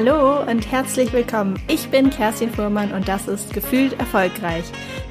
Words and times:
Hallo 0.00 0.48
und 0.48 0.70
herzlich 0.70 1.12
willkommen. 1.12 1.58
Ich 1.66 1.88
bin 1.88 2.08
Kerstin 2.08 2.52
Fuhrmann 2.52 2.92
und 2.92 3.08
das 3.08 3.26
ist 3.26 3.52
Gefühlt 3.52 3.98
Erfolgreich, 3.98 4.62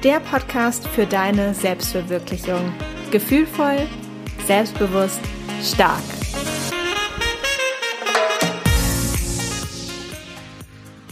der 0.02 0.18
Podcast 0.18 0.88
für 0.88 1.04
deine 1.04 1.52
Selbstverwirklichung. 1.52 2.72
Gefühlvoll, 3.10 3.86
selbstbewusst, 4.46 5.20
stark. 5.62 6.00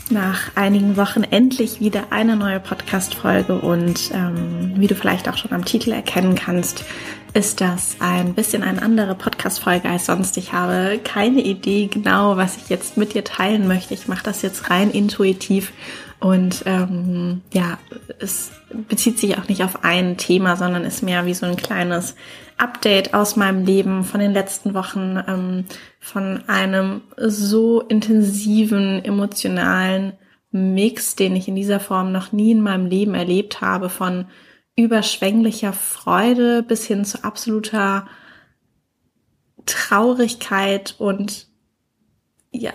Nach 0.08 0.56
einigen 0.56 0.96
Wochen 0.96 1.24
endlich 1.24 1.78
wieder 1.78 2.04
eine 2.08 2.34
neue 2.36 2.60
Podcast-Folge 2.60 3.58
und 3.58 4.10
ähm, 4.14 4.72
wie 4.76 4.86
du 4.86 4.94
vielleicht 4.94 5.28
auch 5.28 5.36
schon 5.36 5.52
am 5.52 5.66
Titel 5.66 5.92
erkennen 5.92 6.34
kannst, 6.34 6.82
ist 7.36 7.60
das 7.60 7.96
ein 8.00 8.32
bisschen 8.32 8.62
eine 8.62 8.80
andere 8.80 9.14
Podcast-Folge 9.14 9.90
als 9.90 10.06
sonst. 10.06 10.38
Ich 10.38 10.54
habe 10.54 10.98
keine 11.04 11.42
Idee 11.42 11.86
genau, 11.86 12.38
was 12.38 12.56
ich 12.56 12.70
jetzt 12.70 12.96
mit 12.96 13.12
dir 13.12 13.24
teilen 13.24 13.68
möchte. 13.68 13.92
Ich 13.92 14.08
mache 14.08 14.24
das 14.24 14.40
jetzt 14.40 14.70
rein 14.70 14.90
intuitiv 14.90 15.74
und 16.18 16.62
ähm, 16.64 17.42
ja, 17.52 17.76
es 18.18 18.52
bezieht 18.88 19.18
sich 19.18 19.36
auch 19.36 19.48
nicht 19.48 19.62
auf 19.62 19.84
ein 19.84 20.16
Thema, 20.16 20.56
sondern 20.56 20.84
ist 20.84 21.02
mehr 21.02 21.26
wie 21.26 21.34
so 21.34 21.44
ein 21.44 21.56
kleines 21.56 22.16
Update 22.56 23.12
aus 23.12 23.36
meinem 23.36 23.66
Leben 23.66 24.04
von 24.04 24.20
den 24.20 24.32
letzten 24.32 24.72
Wochen, 24.72 25.22
ähm, 25.28 25.66
von 26.00 26.42
einem 26.46 27.02
so 27.18 27.82
intensiven, 27.82 29.04
emotionalen 29.04 30.14
Mix, 30.52 31.16
den 31.16 31.36
ich 31.36 31.48
in 31.48 31.54
dieser 31.54 31.80
Form 31.80 32.12
noch 32.12 32.32
nie 32.32 32.52
in 32.52 32.62
meinem 32.62 32.86
Leben 32.86 33.14
erlebt 33.14 33.60
habe, 33.60 33.90
von 33.90 34.24
überschwänglicher 34.76 35.72
Freude 35.72 36.62
bis 36.62 36.86
hin 36.86 37.04
zu 37.04 37.24
absoluter 37.24 38.06
Traurigkeit 39.64 40.94
und 40.98 41.48
ja, 42.52 42.72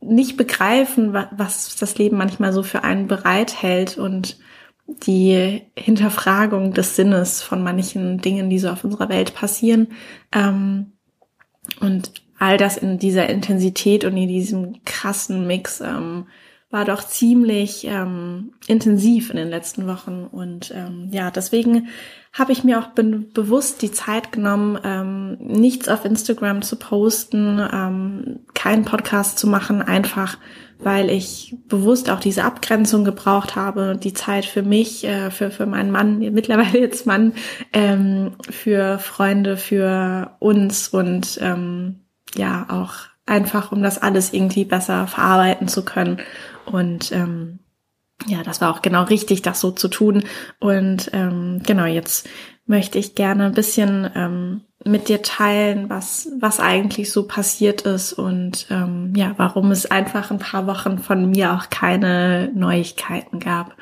nicht 0.00 0.36
begreifen, 0.36 1.12
was 1.12 1.76
das 1.76 1.98
Leben 1.98 2.16
manchmal 2.16 2.52
so 2.52 2.62
für 2.62 2.84
einen 2.84 3.08
bereithält 3.08 3.98
und 3.98 4.38
die 4.86 5.62
Hinterfragung 5.76 6.72
des 6.72 6.96
Sinnes 6.96 7.42
von 7.42 7.62
manchen 7.62 8.18
Dingen, 8.18 8.48
die 8.48 8.58
so 8.58 8.70
auf 8.70 8.84
unserer 8.84 9.08
Welt 9.08 9.34
passieren. 9.34 9.88
Ähm, 10.32 10.92
und 11.80 12.12
all 12.38 12.56
das 12.56 12.76
in 12.76 12.98
dieser 12.98 13.28
Intensität 13.28 14.04
und 14.04 14.16
in 14.16 14.28
diesem 14.28 14.84
krassen 14.84 15.46
Mix 15.46 15.80
ähm, 15.80 16.26
war 16.70 16.84
doch 16.84 17.02
ziemlich 17.02 17.86
ähm, 17.86 18.52
intensiv 18.66 19.30
in 19.30 19.36
den 19.36 19.48
letzten 19.48 19.86
Wochen. 19.86 20.26
Und 20.30 20.70
ähm, 20.74 21.08
ja, 21.10 21.30
deswegen 21.30 21.88
habe 22.32 22.52
ich 22.52 22.62
mir 22.62 22.78
auch 22.78 22.88
be 22.88 23.04
bewusst 23.04 23.80
die 23.80 23.90
Zeit 23.90 24.32
genommen, 24.32 24.78
ähm, 24.84 25.38
nichts 25.40 25.88
auf 25.88 26.04
Instagram 26.04 26.60
zu 26.60 26.76
posten, 26.76 27.58
ähm, 27.72 28.40
keinen 28.52 28.84
Podcast 28.84 29.38
zu 29.38 29.46
machen, 29.46 29.80
einfach 29.80 30.36
weil 30.80 31.10
ich 31.10 31.56
bewusst 31.66 32.08
auch 32.08 32.20
diese 32.20 32.44
Abgrenzung 32.44 33.04
gebraucht 33.04 33.56
habe, 33.56 33.98
die 34.00 34.12
Zeit 34.12 34.44
für 34.44 34.62
mich, 34.62 35.04
äh, 35.04 35.30
für, 35.30 35.50
für 35.50 35.66
meinen 35.66 35.90
Mann, 35.90 36.18
mittlerweile 36.32 36.78
jetzt 36.78 37.06
Mann, 37.06 37.32
ähm, 37.72 38.32
für 38.48 38.98
Freunde, 38.98 39.56
für 39.56 40.36
uns 40.38 40.88
und 40.88 41.38
ähm, 41.40 42.00
ja 42.36 42.66
auch 42.68 42.94
einfach, 43.26 43.72
um 43.72 43.82
das 43.82 44.00
alles 44.00 44.32
irgendwie 44.32 44.64
besser 44.64 45.06
verarbeiten 45.06 45.66
zu 45.68 45.84
können 45.84 46.18
und 46.70 47.12
ähm, 47.12 47.60
ja, 48.26 48.42
das 48.42 48.60
war 48.60 48.74
auch 48.74 48.82
genau 48.82 49.04
richtig, 49.04 49.42
das 49.42 49.60
so 49.60 49.70
zu 49.70 49.88
tun. 49.88 50.24
Und 50.58 51.10
ähm, 51.12 51.62
genau, 51.64 51.84
jetzt 51.84 52.28
möchte 52.66 52.98
ich 52.98 53.14
gerne 53.14 53.46
ein 53.46 53.54
bisschen 53.54 54.10
ähm, 54.14 54.60
mit 54.84 55.08
dir 55.08 55.22
teilen, 55.22 55.88
was, 55.90 56.28
was 56.38 56.60
eigentlich 56.60 57.10
so 57.10 57.26
passiert 57.26 57.82
ist 57.82 58.12
und 58.12 58.66
ähm, 58.70 59.12
ja, 59.16 59.34
warum 59.36 59.70
es 59.70 59.90
einfach 59.90 60.30
ein 60.30 60.38
paar 60.38 60.66
Wochen 60.66 60.98
von 60.98 61.30
mir 61.30 61.54
auch 61.54 61.70
keine 61.70 62.50
Neuigkeiten 62.54 63.40
gab. 63.40 63.74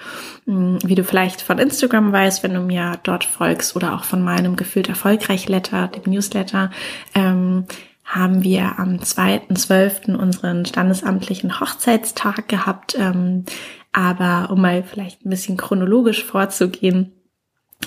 Hm, 0.47 0.79
wie 0.85 0.95
du 0.95 1.05
vielleicht 1.05 1.43
von 1.43 1.59
Instagram 1.59 2.13
weißt, 2.13 2.43
wenn 2.43 2.55
du 2.55 2.61
mir 2.61 2.99
dort 3.03 3.25
folgst 3.25 3.77
oder 3.77 3.95
auch 3.95 4.05
von 4.05 4.23
meinem 4.23 4.57
gefühlt 4.57 4.89
erfolgreich 4.89 5.49
Letter, 5.49 5.89
dem 5.89 6.13
Newsletter, 6.13 6.71
ähm, 7.15 7.67
haben 8.07 8.45
wir 8.45 8.79
am 8.79 8.99
2.12. 8.99 10.15
unseren 10.15 10.65
standesamtlichen 10.65 11.61
Hochzeitstag 11.61 12.49
gehabt. 12.49 12.97
Ähm, 12.99 13.45
aber 13.93 14.51
um 14.51 14.61
mal 14.61 14.85
vielleicht 14.85 15.27
ein 15.27 15.31
bisschen 15.31 15.57
chronologisch 15.57 16.23
vorzugehen, 16.23 17.13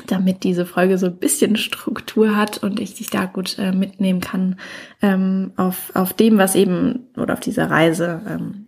damit 0.08 0.44
diese 0.44 0.66
Folge 0.66 0.98
so 0.98 1.08
ein 1.08 1.18
bisschen 1.18 1.56
Struktur 1.56 2.36
hat 2.36 2.62
und 2.64 2.80
ich 2.80 2.96
dich 2.96 3.10
da 3.10 3.26
gut 3.26 3.58
äh, 3.58 3.72
mitnehmen 3.72 4.20
kann 4.20 4.60
ähm, 5.02 5.54
auf, 5.56 5.92
auf 5.96 6.14
dem, 6.14 6.38
was 6.38 6.56
eben, 6.56 7.08
oder 7.16 7.34
auf 7.34 7.40
dieser 7.40 7.70
Reise, 7.70 8.22
ähm, 8.28 8.68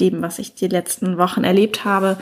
dem, 0.00 0.22
was 0.22 0.38
ich 0.38 0.54
die 0.54 0.68
letzten 0.68 1.16
Wochen 1.18 1.44
erlebt 1.44 1.84
habe. 1.84 2.18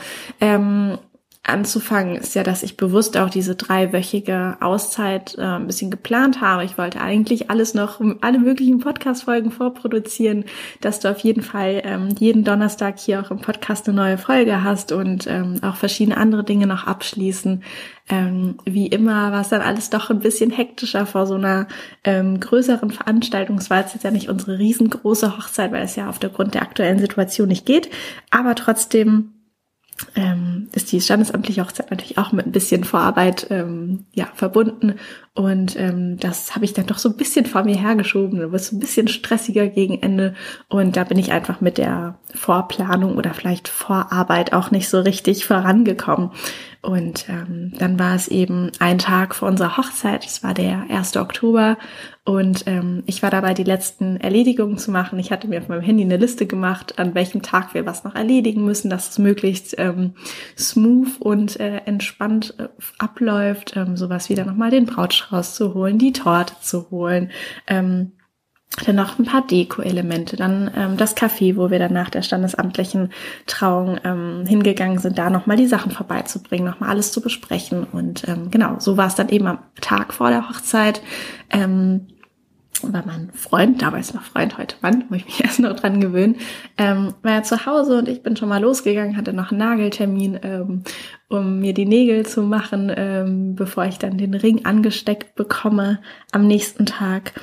Anzufangen, 1.43 2.17
ist 2.17 2.35
ja, 2.35 2.43
dass 2.43 2.61
ich 2.61 2.77
bewusst 2.77 3.17
auch 3.17 3.29
diese 3.29 3.55
dreiwöchige 3.55 4.57
Auszeit 4.59 5.35
äh, 5.39 5.41
ein 5.41 5.65
bisschen 5.65 5.89
geplant 5.89 6.39
habe. 6.39 6.63
Ich 6.63 6.77
wollte 6.77 7.01
eigentlich 7.01 7.49
alles 7.49 7.73
noch, 7.73 7.99
alle 8.21 8.37
möglichen 8.37 8.79
Podcast-Folgen 8.79 9.49
vorproduzieren, 9.49 10.45
dass 10.81 10.99
du 10.99 11.09
auf 11.09 11.19
jeden 11.19 11.41
Fall 11.41 11.81
ähm, 11.83 12.09
jeden 12.19 12.43
Donnerstag 12.43 12.99
hier 12.99 13.21
auch 13.21 13.31
im 13.31 13.39
Podcast 13.39 13.87
eine 13.87 13.97
neue 13.97 14.17
Folge 14.19 14.63
hast 14.63 14.91
und 14.91 15.25
ähm, 15.25 15.59
auch 15.63 15.77
verschiedene 15.77 16.17
andere 16.17 16.43
Dinge 16.43 16.67
noch 16.67 16.85
abschließen. 16.85 17.63
Ähm, 18.09 18.57
wie 18.65 18.87
immer 18.87 19.31
war 19.31 19.41
es 19.41 19.49
dann 19.49 19.61
alles 19.61 19.89
doch 19.89 20.11
ein 20.11 20.19
bisschen 20.19 20.51
hektischer 20.51 21.07
vor 21.07 21.25
so 21.25 21.35
einer 21.35 21.67
ähm, 22.03 22.39
größeren 22.39 22.91
Veranstaltung. 22.91 23.57
Es 23.57 23.71
war 23.71 23.79
jetzt 23.79 24.03
ja 24.03 24.11
nicht 24.11 24.29
unsere 24.29 24.59
riesengroße 24.59 25.37
Hochzeit, 25.37 25.71
weil 25.71 25.83
es 25.83 25.95
ja 25.95 26.07
auf 26.07 26.19
der 26.19 26.29
Grund 26.29 26.53
der 26.53 26.61
aktuellen 26.61 26.99
Situation 26.99 27.47
nicht 27.47 27.65
geht. 27.65 27.89
Aber 28.29 28.53
trotzdem 28.53 29.33
ähm, 30.15 30.69
ist 30.73 30.91
die 30.91 31.01
standesamtliche 31.01 31.63
Hochzeit 31.63 31.91
natürlich 31.91 32.17
auch 32.17 32.31
mit 32.31 32.45
ein 32.45 32.51
bisschen 32.51 32.83
Vorarbeit 32.83 33.47
ähm, 33.49 34.05
ja, 34.13 34.27
verbunden. 34.33 34.95
Und 35.33 35.79
ähm, 35.79 36.17
das 36.17 36.55
habe 36.55 36.65
ich 36.65 36.73
dann 36.73 36.87
doch 36.87 36.97
so 36.97 37.09
ein 37.09 37.17
bisschen 37.17 37.45
vor 37.45 37.63
mir 37.63 37.77
hergeschoben. 37.77 38.39
Da 38.39 38.51
wird 38.51 38.61
so 38.61 38.75
ein 38.75 38.79
bisschen 38.79 39.07
stressiger 39.07 39.67
gegen 39.67 40.01
Ende. 40.01 40.33
Und 40.67 40.97
da 40.97 41.03
bin 41.03 41.17
ich 41.17 41.31
einfach 41.31 41.61
mit 41.61 41.77
der 41.77 42.19
Vorplanung 42.33 43.17
oder 43.17 43.33
vielleicht 43.33 43.67
Vorarbeit 43.67 44.53
auch 44.53 44.71
nicht 44.71 44.89
so 44.89 44.99
richtig 44.99 45.45
vorangekommen. 45.45 46.31
Und 46.81 47.29
ähm, 47.29 47.73
dann 47.77 47.99
war 47.99 48.15
es 48.15 48.27
eben 48.27 48.71
ein 48.79 48.97
Tag 48.97 49.35
vor 49.35 49.47
unserer 49.47 49.77
Hochzeit, 49.77 50.25
es 50.25 50.43
war 50.43 50.55
der 50.55 50.85
1. 50.89 51.15
Oktober 51.17 51.77
und 52.23 52.63
ähm, 52.65 53.03
ich 53.05 53.21
war 53.21 53.29
dabei, 53.29 53.53
die 53.53 53.63
letzten 53.63 54.17
Erledigungen 54.17 54.79
zu 54.79 54.89
machen. 54.89 55.19
Ich 55.19 55.31
hatte 55.31 55.47
mir 55.47 55.59
auf 55.59 55.67
meinem 55.67 55.81
Handy 55.81 56.03
eine 56.03 56.17
Liste 56.17 56.47
gemacht, 56.47 56.97
an 56.97 57.13
welchem 57.13 57.43
Tag 57.43 57.75
wir 57.75 57.85
was 57.85 58.03
noch 58.03 58.15
erledigen 58.15 58.65
müssen, 58.65 58.89
dass 58.89 59.09
es 59.09 59.19
möglichst 59.19 59.75
ähm, 59.77 60.15
smooth 60.57 61.19
und 61.19 61.59
äh, 61.59 61.81
entspannt 61.85 62.55
äh, 62.57 62.67
abläuft. 62.97 63.75
Ähm, 63.75 63.95
sowas 63.95 64.29
wie 64.29 64.35
dann 64.35 64.47
nochmal 64.47 64.71
den 64.71 64.87
Brautstrauß 64.87 65.53
zu 65.53 65.75
holen, 65.75 65.99
die 65.99 66.13
Torte 66.13 66.55
zu 66.61 66.89
holen. 66.89 67.29
Ähm, 67.67 68.13
dann 68.85 68.95
noch 68.95 69.19
ein 69.19 69.25
paar 69.25 69.45
Deko-Elemente, 69.45 70.37
dann 70.37 70.71
ähm, 70.75 70.97
das 70.97 71.15
Café, 71.15 71.57
wo 71.57 71.69
wir 71.69 71.79
dann 71.79 71.93
nach 71.93 72.09
der 72.09 72.21
standesamtlichen 72.21 73.11
Trauung 73.45 73.99
ähm, 74.03 74.45
hingegangen 74.47 74.97
sind, 74.97 75.17
da 75.17 75.29
nochmal 75.29 75.57
die 75.57 75.67
Sachen 75.67 75.91
vorbeizubringen, 75.91 76.65
nochmal 76.65 76.89
alles 76.89 77.11
zu 77.11 77.21
besprechen. 77.21 77.85
Und 77.91 78.27
ähm, 78.27 78.49
genau, 78.49 78.79
so 78.79 78.95
war 78.95 79.07
es 79.07 79.15
dann 79.15 79.29
eben 79.29 79.47
am 79.47 79.59
Tag 79.81 80.13
vor 80.13 80.29
der 80.29 80.49
Hochzeit. 80.49 81.01
Ähm, 81.49 82.07
war 82.83 83.03
mein 83.05 83.29
Freund, 83.33 83.81
damals 83.81 84.13
noch 84.13 84.23
Freund, 84.23 84.57
heute 84.57 84.75
Mann, 84.81 85.05
muss 85.09 85.19
ich 85.19 85.25
mich 85.25 85.43
erst 85.43 85.59
noch 85.59 85.75
dran 85.75 86.01
gewöhnen, 86.01 86.37
ähm, 86.77 87.13
war 87.21 87.33
ja 87.33 87.43
zu 87.43 87.65
Hause 87.65 87.99
und 87.99 88.07
ich 88.07 88.23
bin 88.23 88.35
schon 88.35 88.49
mal 88.49 88.61
losgegangen, 88.61 89.17
hatte 89.17 89.33
noch 89.33 89.51
einen 89.51 89.59
Nageltermin, 89.59 90.39
ähm, 90.41 90.83
um 91.31 91.59
mir 91.59 91.73
die 91.73 91.85
Nägel 91.85 92.25
zu 92.25 92.41
machen, 92.41 92.91
ähm, 92.95 93.55
bevor 93.55 93.85
ich 93.85 93.97
dann 93.97 94.17
den 94.17 94.33
Ring 94.33 94.65
angesteckt 94.65 95.35
bekomme 95.35 95.99
am 96.31 96.45
nächsten 96.45 96.85
Tag. 96.85 97.33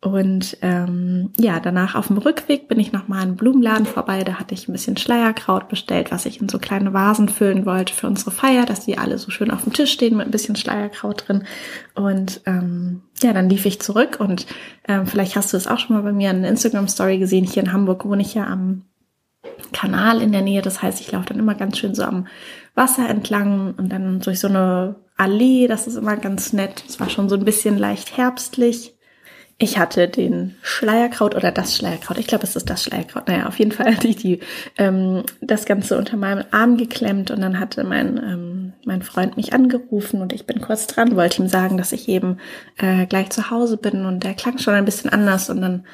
Und 0.00 0.58
ähm, 0.62 1.30
ja, 1.38 1.60
danach 1.60 1.94
auf 1.94 2.08
dem 2.08 2.18
Rückweg 2.18 2.68
bin 2.68 2.78
ich 2.78 2.92
nochmal 2.92 3.22
in 3.22 3.28
einen 3.28 3.36
Blumenladen 3.36 3.86
vorbei. 3.86 4.22
Da 4.22 4.34
hatte 4.34 4.54
ich 4.54 4.68
ein 4.68 4.72
bisschen 4.72 4.96
Schleierkraut 4.96 5.68
bestellt, 5.68 6.10
was 6.10 6.26
ich 6.26 6.40
in 6.40 6.48
so 6.48 6.58
kleine 6.58 6.92
Vasen 6.92 7.28
füllen 7.28 7.64
wollte 7.64 7.94
für 7.94 8.06
unsere 8.06 8.30
Feier, 8.30 8.66
dass 8.66 8.84
die 8.84 8.98
alle 8.98 9.18
so 9.18 9.30
schön 9.30 9.50
auf 9.50 9.64
dem 9.64 9.72
Tisch 9.72 9.92
stehen 9.92 10.16
mit 10.16 10.26
ein 10.26 10.30
bisschen 10.30 10.56
Schleierkraut 10.56 11.26
drin. 11.26 11.44
Und 11.94 12.40
ähm, 12.46 13.02
ja, 13.22 13.32
dann 13.32 13.48
lief 13.48 13.64
ich 13.66 13.80
zurück 13.80 14.18
und 14.20 14.46
ähm, 14.88 15.06
vielleicht 15.06 15.36
hast 15.36 15.52
du 15.52 15.56
es 15.56 15.66
auch 15.66 15.78
schon 15.78 15.96
mal 15.96 16.02
bei 16.02 16.12
mir 16.12 16.30
in 16.30 16.42
der 16.42 16.50
Instagram-Story 16.50 17.18
gesehen. 17.18 17.44
Hier 17.44 17.62
in 17.62 17.72
Hamburg 17.72 18.04
wohne 18.04 18.22
ich 18.22 18.34
ja 18.34 18.46
am 18.46 18.82
Kanal 19.72 20.22
in 20.22 20.32
der 20.32 20.42
Nähe. 20.42 20.62
Das 20.62 20.82
heißt, 20.82 21.00
ich 21.00 21.12
laufe 21.12 21.26
dann 21.26 21.38
immer 21.38 21.54
ganz 21.54 21.78
schön 21.78 21.94
so 21.94 22.04
am 22.04 22.26
Wasser 22.74 23.08
entlang 23.08 23.74
und 23.76 23.90
dann 23.90 24.20
durch 24.20 24.40
so 24.40 24.48
eine 24.48 24.96
Allee. 25.16 25.68
Das 25.68 25.86
ist 25.86 25.96
immer 25.96 26.16
ganz 26.16 26.52
nett. 26.52 26.84
Es 26.88 27.00
war 27.00 27.10
schon 27.10 27.28
so 27.28 27.36
ein 27.36 27.44
bisschen 27.44 27.78
leicht 27.78 28.16
herbstlich. 28.16 28.94
Ich 29.56 29.78
hatte 29.78 30.08
den 30.08 30.56
Schleierkraut 30.62 31.36
oder 31.36 31.52
das 31.52 31.76
Schleierkraut. 31.76 32.18
Ich 32.18 32.26
glaube, 32.26 32.42
es 32.42 32.56
ist 32.56 32.68
das 32.68 32.82
Schleierkraut. 32.82 33.28
Naja, 33.28 33.46
auf 33.46 33.58
jeden 33.58 33.70
Fall 33.70 33.86
hatte 33.94 34.08
ich 34.08 34.16
die, 34.16 34.40
ähm, 34.78 35.22
das 35.40 35.64
Ganze 35.64 35.96
unter 35.96 36.16
meinem 36.16 36.44
Arm 36.50 36.76
geklemmt 36.76 37.30
und 37.30 37.40
dann 37.40 37.60
hatte 37.60 37.84
mein, 37.84 38.16
ähm, 38.18 38.72
mein 38.84 39.02
Freund 39.02 39.36
mich 39.36 39.52
angerufen 39.52 40.20
und 40.20 40.32
ich 40.32 40.46
bin 40.46 40.60
kurz 40.60 40.88
dran, 40.88 41.14
wollte 41.14 41.40
ihm 41.40 41.48
sagen, 41.48 41.76
dass 41.76 41.92
ich 41.92 42.08
eben 42.08 42.38
äh, 42.78 43.06
gleich 43.06 43.30
zu 43.30 43.50
Hause 43.50 43.76
bin 43.76 44.06
und 44.06 44.24
der 44.24 44.34
klang 44.34 44.58
schon 44.58 44.74
ein 44.74 44.84
bisschen 44.84 45.10
anders 45.10 45.48
und 45.50 45.60
dann 45.60 45.84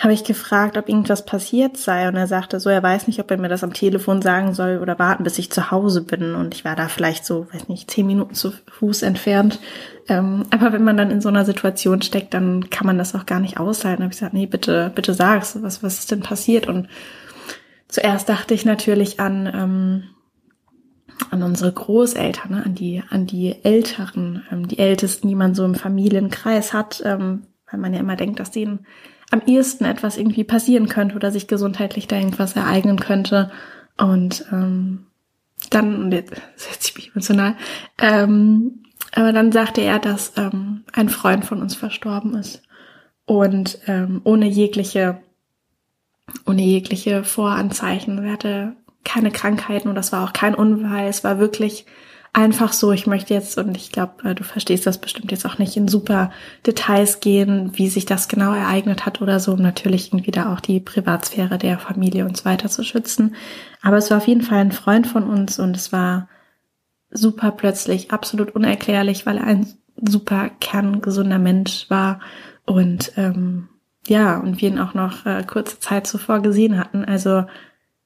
habe 0.00 0.14
ich 0.14 0.24
gefragt, 0.24 0.78
ob 0.78 0.88
irgendwas 0.88 1.26
passiert 1.26 1.76
sei. 1.76 2.08
Und 2.08 2.16
er 2.16 2.26
sagte 2.26 2.58
so, 2.58 2.70
er 2.70 2.82
weiß 2.82 3.06
nicht, 3.06 3.20
ob 3.20 3.30
er 3.30 3.36
mir 3.36 3.50
das 3.50 3.62
am 3.62 3.74
Telefon 3.74 4.22
sagen 4.22 4.54
soll 4.54 4.78
oder 4.78 4.98
warten, 4.98 5.24
bis 5.24 5.38
ich 5.38 5.52
zu 5.52 5.70
Hause 5.70 6.00
bin. 6.00 6.34
Und 6.34 6.54
ich 6.54 6.64
war 6.64 6.74
da 6.74 6.88
vielleicht 6.88 7.26
so, 7.26 7.46
weiß 7.52 7.68
nicht, 7.68 7.90
zehn 7.90 8.06
Minuten 8.06 8.34
zu 8.34 8.50
Fuß 8.50 9.02
entfernt. 9.02 9.60
Ähm, 10.08 10.46
aber 10.50 10.72
wenn 10.72 10.84
man 10.84 10.96
dann 10.96 11.10
in 11.10 11.20
so 11.20 11.28
einer 11.28 11.44
Situation 11.44 12.00
steckt, 12.00 12.32
dann 12.32 12.70
kann 12.70 12.86
man 12.86 12.96
das 12.96 13.14
auch 13.14 13.26
gar 13.26 13.40
nicht 13.40 13.60
aushalten. 13.60 13.98
Da 13.98 14.04
habe 14.04 14.14
ich 14.14 14.18
gesagt, 14.18 14.32
nee, 14.32 14.46
bitte, 14.46 14.90
bitte 14.94 15.12
sag's, 15.12 15.58
was, 15.60 15.82
was 15.82 15.98
ist 15.98 16.10
denn 16.10 16.20
passiert? 16.20 16.66
Und 16.66 16.88
zuerst 17.86 18.26
dachte 18.30 18.54
ich 18.54 18.64
natürlich 18.64 19.20
an, 19.20 19.50
ähm, 19.54 20.02
an 21.30 21.42
unsere 21.42 21.72
Großeltern, 21.72 22.52
ne? 22.52 22.62
an 22.64 22.74
die, 22.74 23.02
an 23.10 23.26
die 23.26 23.62
Älteren, 23.64 24.44
ähm, 24.50 24.66
die 24.66 24.78
Ältesten, 24.78 25.28
die 25.28 25.34
man 25.34 25.54
so 25.54 25.62
im 25.66 25.74
Familienkreis 25.74 26.72
hat, 26.72 27.02
ähm, 27.04 27.42
weil 27.70 27.80
man 27.80 27.92
ja 27.92 28.00
immer 28.00 28.16
denkt, 28.16 28.40
dass 28.40 28.50
denen 28.50 28.86
am 29.30 29.42
ehesten 29.46 29.84
etwas 29.84 30.16
irgendwie 30.16 30.44
passieren 30.44 30.88
könnte 30.88 31.16
oder 31.16 31.30
sich 31.30 31.46
gesundheitlich 31.46 32.08
da 32.08 32.16
irgendwas 32.16 32.56
ereignen 32.56 32.98
könnte. 32.98 33.50
Und 33.96 34.44
ähm, 34.52 35.06
dann, 35.70 36.04
und 36.04 36.12
jetzt 36.12 36.32
setze 36.56 36.88
ich 36.88 36.96
mich 36.96 37.10
emotional, 37.10 37.54
ähm, 37.98 38.82
aber 39.12 39.32
dann 39.32 39.52
sagte 39.52 39.80
er, 39.80 39.98
dass 39.98 40.34
ähm, 40.36 40.84
ein 40.92 41.08
Freund 41.08 41.44
von 41.44 41.60
uns 41.60 41.74
verstorben 41.74 42.34
ist. 42.34 42.62
Und 43.24 43.78
ähm, 43.86 44.20
ohne 44.24 44.46
jegliche, 44.46 45.20
ohne 46.46 46.62
jegliche 46.62 47.24
Voranzeichen. 47.24 48.24
Er 48.24 48.32
hatte 48.32 48.76
keine 49.04 49.30
Krankheiten 49.30 49.88
und 49.88 49.94
das 49.94 50.12
war 50.12 50.24
auch 50.24 50.32
kein 50.32 50.54
Unfall. 50.54 51.08
Es 51.08 51.24
war 51.24 51.38
wirklich 51.38 51.86
einfach 52.32 52.72
so, 52.72 52.92
ich 52.92 53.06
möchte 53.06 53.34
jetzt, 53.34 53.58
und 53.58 53.76
ich 53.76 53.90
glaube, 53.90 54.30
äh, 54.30 54.34
du 54.34 54.44
verstehst 54.44 54.86
das 54.86 54.98
bestimmt 54.98 55.32
jetzt 55.32 55.44
auch 55.46 55.58
nicht 55.58 55.76
in 55.76 55.88
super 55.88 56.30
Details 56.66 57.20
gehen, 57.20 57.72
wie 57.74 57.88
sich 57.88 58.06
das 58.06 58.28
genau 58.28 58.52
ereignet 58.52 59.04
hat 59.04 59.20
oder 59.20 59.40
so, 59.40 59.52
um 59.52 59.62
natürlich 59.62 60.12
irgendwie 60.12 60.30
da 60.30 60.52
auch 60.52 60.60
die 60.60 60.80
Privatsphäre 60.80 61.58
der 61.58 61.78
Familie 61.78 62.24
und 62.24 62.36
so 62.36 62.44
weiter 62.44 62.68
zu 62.68 62.84
schützen. 62.84 63.34
Aber 63.82 63.96
es 63.96 64.10
war 64.10 64.18
auf 64.18 64.28
jeden 64.28 64.42
Fall 64.42 64.58
ein 64.58 64.72
Freund 64.72 65.06
von 65.06 65.24
uns 65.24 65.58
und 65.58 65.76
es 65.76 65.92
war 65.92 66.28
super 67.10 67.50
plötzlich, 67.50 68.12
absolut 68.12 68.54
unerklärlich, 68.54 69.26
weil 69.26 69.38
er 69.38 69.46
ein 69.46 69.66
super 70.00 70.50
kerngesunder 70.60 71.38
Mensch 71.38 71.90
war 71.90 72.20
und 72.64 73.12
ähm, 73.16 73.68
ja, 74.06 74.38
und 74.38 74.60
wir 74.60 74.70
ihn 74.70 74.78
auch 74.78 74.94
noch 74.94 75.26
äh, 75.26 75.44
kurze 75.44 75.78
Zeit 75.78 76.06
zuvor 76.06 76.40
gesehen 76.40 76.78
hatten. 76.78 77.04
Also 77.04 77.44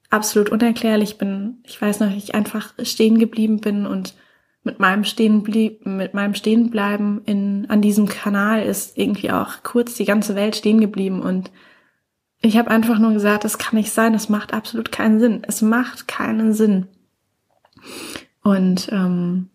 absolut 0.09 0.49
unerklärlich 0.49 1.17
bin. 1.17 1.57
Ich 1.63 1.81
weiß 1.81 1.99
noch, 1.99 2.15
ich 2.15 2.35
einfach 2.35 2.73
stehen 2.83 3.17
geblieben 3.19 3.59
bin 3.59 3.85
und 3.85 4.15
mit 4.63 4.79
meinem 4.79 5.03
stehen 5.03 5.43
blieb, 5.43 5.85
mit 5.85 6.13
meinem 6.13 6.33
Stehenbleiben 6.33 7.21
in 7.25 7.67
an 7.69 7.81
diesem 7.81 8.07
Kanal 8.07 8.63
ist 8.63 8.97
irgendwie 8.97 9.31
auch 9.31 9.63
kurz 9.63 9.95
die 9.95 10.05
ganze 10.05 10.35
Welt 10.35 10.55
stehen 10.55 10.81
geblieben 10.81 11.21
und 11.21 11.51
ich 12.41 12.57
habe 12.57 12.69
einfach 12.69 12.99
nur 12.99 13.13
gesagt, 13.13 13.43
das 13.43 13.57
kann 13.57 13.75
nicht 13.75 13.91
sein, 13.91 14.13
das 14.13 14.29
macht 14.29 14.53
absolut 14.53 14.91
keinen 14.91 15.19
Sinn. 15.19 15.41
Es 15.47 15.63
macht 15.63 16.07
keinen 16.07 16.53
Sinn. 16.53 16.87
Und 18.43 18.89
ähm, 18.91 19.49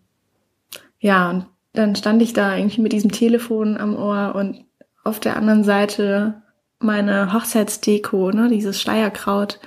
ja, 0.99 1.29
und 1.29 1.45
dann 1.71 1.95
stand 1.95 2.21
ich 2.21 2.33
da 2.33 2.57
irgendwie 2.57 2.81
mit 2.81 2.91
diesem 2.91 3.11
Telefon 3.11 3.77
am 3.77 3.95
Ohr 3.95 4.35
und 4.35 4.65
auf 5.05 5.21
der 5.21 5.37
anderen 5.37 5.63
Seite 5.63 6.41
meine 6.79 7.31
Hochzeitsdeko, 7.31 8.31
ne, 8.31 8.49
dieses 8.49 8.81
Schleierkraut 8.81 9.59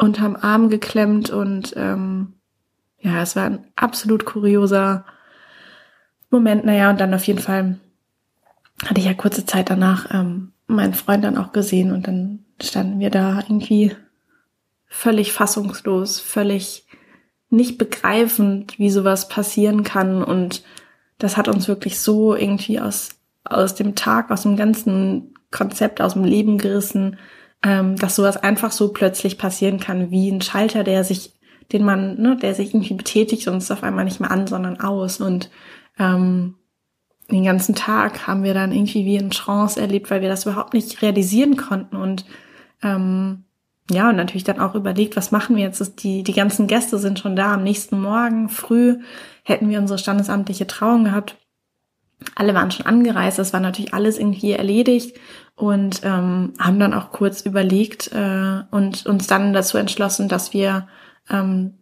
unterm 0.00 0.36
Arm 0.36 0.70
geklemmt 0.70 1.30
und 1.30 1.74
ähm, 1.76 2.34
ja, 3.00 3.22
es 3.22 3.36
war 3.36 3.44
ein 3.44 3.66
absolut 3.76 4.24
kurioser 4.24 5.04
Moment. 6.30 6.64
Naja, 6.64 6.90
und 6.90 7.00
dann 7.00 7.14
auf 7.14 7.24
jeden 7.24 7.38
Fall 7.38 7.78
hatte 8.84 9.00
ich 9.00 9.06
ja 9.06 9.14
kurze 9.14 9.44
Zeit 9.44 9.70
danach 9.70 10.12
ähm, 10.12 10.52
meinen 10.66 10.94
Freund 10.94 11.24
dann 11.24 11.36
auch 11.36 11.52
gesehen 11.52 11.92
und 11.92 12.06
dann 12.06 12.44
standen 12.62 13.00
wir 13.00 13.10
da 13.10 13.38
irgendwie 13.40 13.94
völlig 14.86 15.32
fassungslos, 15.32 16.20
völlig 16.20 16.86
nicht 17.48 17.78
begreifend, 17.78 18.78
wie 18.78 18.90
sowas 18.90 19.28
passieren 19.28 19.82
kann 19.82 20.22
und 20.22 20.62
das 21.18 21.36
hat 21.36 21.48
uns 21.48 21.68
wirklich 21.68 22.00
so 22.00 22.34
irgendwie 22.34 22.80
aus 22.80 23.10
aus 23.44 23.74
dem 23.74 23.94
Tag, 23.94 24.30
aus 24.30 24.42
dem 24.42 24.56
ganzen 24.56 25.34
Konzept, 25.50 26.00
aus 26.00 26.12
dem 26.12 26.24
Leben 26.24 26.58
gerissen, 26.58 27.18
ähm, 27.62 27.96
dass 27.96 28.16
sowas 28.16 28.36
einfach 28.36 28.72
so 28.72 28.92
plötzlich 28.92 29.38
passieren 29.38 29.80
kann, 29.80 30.10
wie 30.10 30.30
ein 30.30 30.40
Schalter, 30.40 30.84
der 30.84 31.04
sich, 31.04 31.34
den 31.72 31.84
man, 31.84 32.20
ne, 32.20 32.36
der 32.36 32.54
sich 32.54 32.74
irgendwie 32.74 32.94
betätigt 32.94 33.48
und 33.48 33.58
es 33.58 33.70
auf 33.70 33.82
einmal 33.82 34.04
nicht 34.04 34.20
mehr 34.20 34.30
an, 34.30 34.46
sondern 34.46 34.80
aus. 34.80 35.20
Und 35.20 35.50
ähm, 35.98 36.54
den 37.30 37.44
ganzen 37.44 37.74
Tag 37.74 38.26
haben 38.26 38.42
wir 38.42 38.54
dann 38.54 38.72
irgendwie 38.72 39.04
wie 39.04 39.16
in 39.16 39.30
Trance 39.30 39.80
erlebt, 39.80 40.10
weil 40.10 40.22
wir 40.22 40.28
das 40.28 40.46
überhaupt 40.46 40.74
nicht 40.74 41.02
realisieren 41.02 41.56
konnten 41.56 41.96
und 41.96 42.24
ähm, 42.82 43.44
ja, 43.90 44.08
und 44.08 44.16
natürlich 44.16 44.44
dann 44.44 44.60
auch 44.60 44.76
überlegt, 44.76 45.16
was 45.16 45.32
machen 45.32 45.56
wir 45.56 45.64
jetzt? 45.64 46.04
Die, 46.04 46.22
die 46.22 46.32
ganzen 46.32 46.68
Gäste 46.68 46.96
sind 46.98 47.18
schon 47.18 47.34
da. 47.34 47.54
Am 47.54 47.64
nächsten 47.64 48.00
Morgen 48.00 48.48
früh 48.48 48.98
hätten 49.42 49.68
wir 49.68 49.80
unsere 49.80 49.98
standesamtliche 49.98 50.68
Trauung 50.68 51.04
gehabt 51.04 51.36
alle 52.34 52.54
waren 52.54 52.70
schon 52.70 52.86
angereist, 52.86 53.38
das 53.38 53.52
war 53.52 53.60
natürlich 53.60 53.94
alles 53.94 54.18
irgendwie 54.18 54.52
erledigt 54.52 55.16
und 55.56 56.00
ähm, 56.04 56.54
haben 56.58 56.78
dann 56.78 56.94
auch 56.94 57.12
kurz 57.12 57.42
überlegt 57.42 58.12
äh, 58.12 58.62
und 58.70 59.06
uns 59.06 59.26
dann 59.26 59.52
dazu 59.52 59.78
entschlossen, 59.78 60.28
dass 60.28 60.52
wir 60.52 60.88
ähm, 61.28 61.74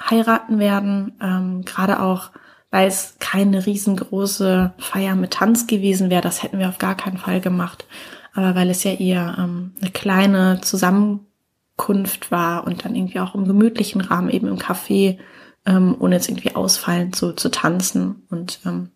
heiraten 0.00 0.58
werden, 0.58 1.12
ähm, 1.20 1.64
gerade 1.64 2.00
auch, 2.00 2.30
weil 2.70 2.88
es 2.88 3.16
keine 3.18 3.64
riesengroße 3.64 4.74
Feier 4.78 5.14
mit 5.14 5.32
Tanz 5.32 5.66
gewesen 5.66 6.10
wäre, 6.10 6.22
das 6.22 6.42
hätten 6.42 6.58
wir 6.58 6.68
auf 6.68 6.78
gar 6.78 6.94
keinen 6.94 7.18
Fall 7.18 7.40
gemacht, 7.40 7.86
aber 8.34 8.54
weil 8.54 8.70
es 8.70 8.84
ja 8.84 8.92
eher 8.92 9.36
ähm, 9.38 9.74
eine 9.80 9.90
kleine 9.90 10.60
Zusammenkunft 10.60 12.30
war 12.30 12.66
und 12.66 12.84
dann 12.84 12.94
irgendwie 12.94 13.20
auch 13.20 13.34
im 13.34 13.46
gemütlichen 13.46 14.00
Rahmen 14.00 14.30
eben 14.30 14.48
im 14.48 14.58
Café, 14.58 15.18
ähm, 15.64 15.96
ohne 15.98 16.16
jetzt 16.16 16.28
irgendwie 16.28 16.54
ausfallend 16.54 17.16
so 17.16 17.32
zu 17.32 17.50
tanzen 17.50 18.26
und 18.30 18.60
ähm, 18.66 18.90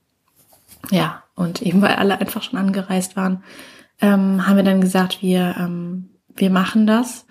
ja, 0.91 1.25
und 1.35 1.63
eben 1.63 1.83
weil 1.83 1.95
alle 1.95 2.21
einfach 2.21 2.43
schon 2.43 2.59
angereist 2.59 3.17
waren, 3.17 3.43
ähm, 4.01 4.47
haben 4.47 4.57
wir 4.57 4.63
dann 4.65 4.81
gesagt, 4.81 5.23
wir, 5.23 5.57
ähm, 5.59 6.11
wir 6.35 6.51
machen 6.51 6.87
das. 6.87 7.27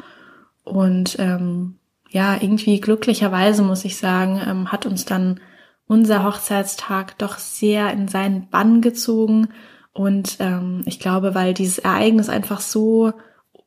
Und 0.63 1.17
ähm, 1.19 1.79
ja, 2.09 2.35
irgendwie 2.35 2.79
glücklicherweise 2.79 3.63
muss 3.63 3.85
ich 3.85 3.97
sagen, 3.97 4.41
ähm, 4.45 4.71
hat 4.71 4.85
uns 4.85 5.05
dann 5.05 5.39
unser 5.87 6.23
Hochzeitstag 6.23 7.17
doch 7.17 7.37
sehr 7.37 7.91
in 7.91 8.07
seinen 8.07 8.49
Bann 8.49 8.81
gezogen. 8.81 9.49
Und 9.93 10.37
ähm, 10.39 10.83
ich 10.85 10.99
glaube, 10.99 11.33
weil 11.33 11.53
dieses 11.53 11.79
Ereignis 11.79 12.29
einfach 12.29 12.61
so 12.61 13.13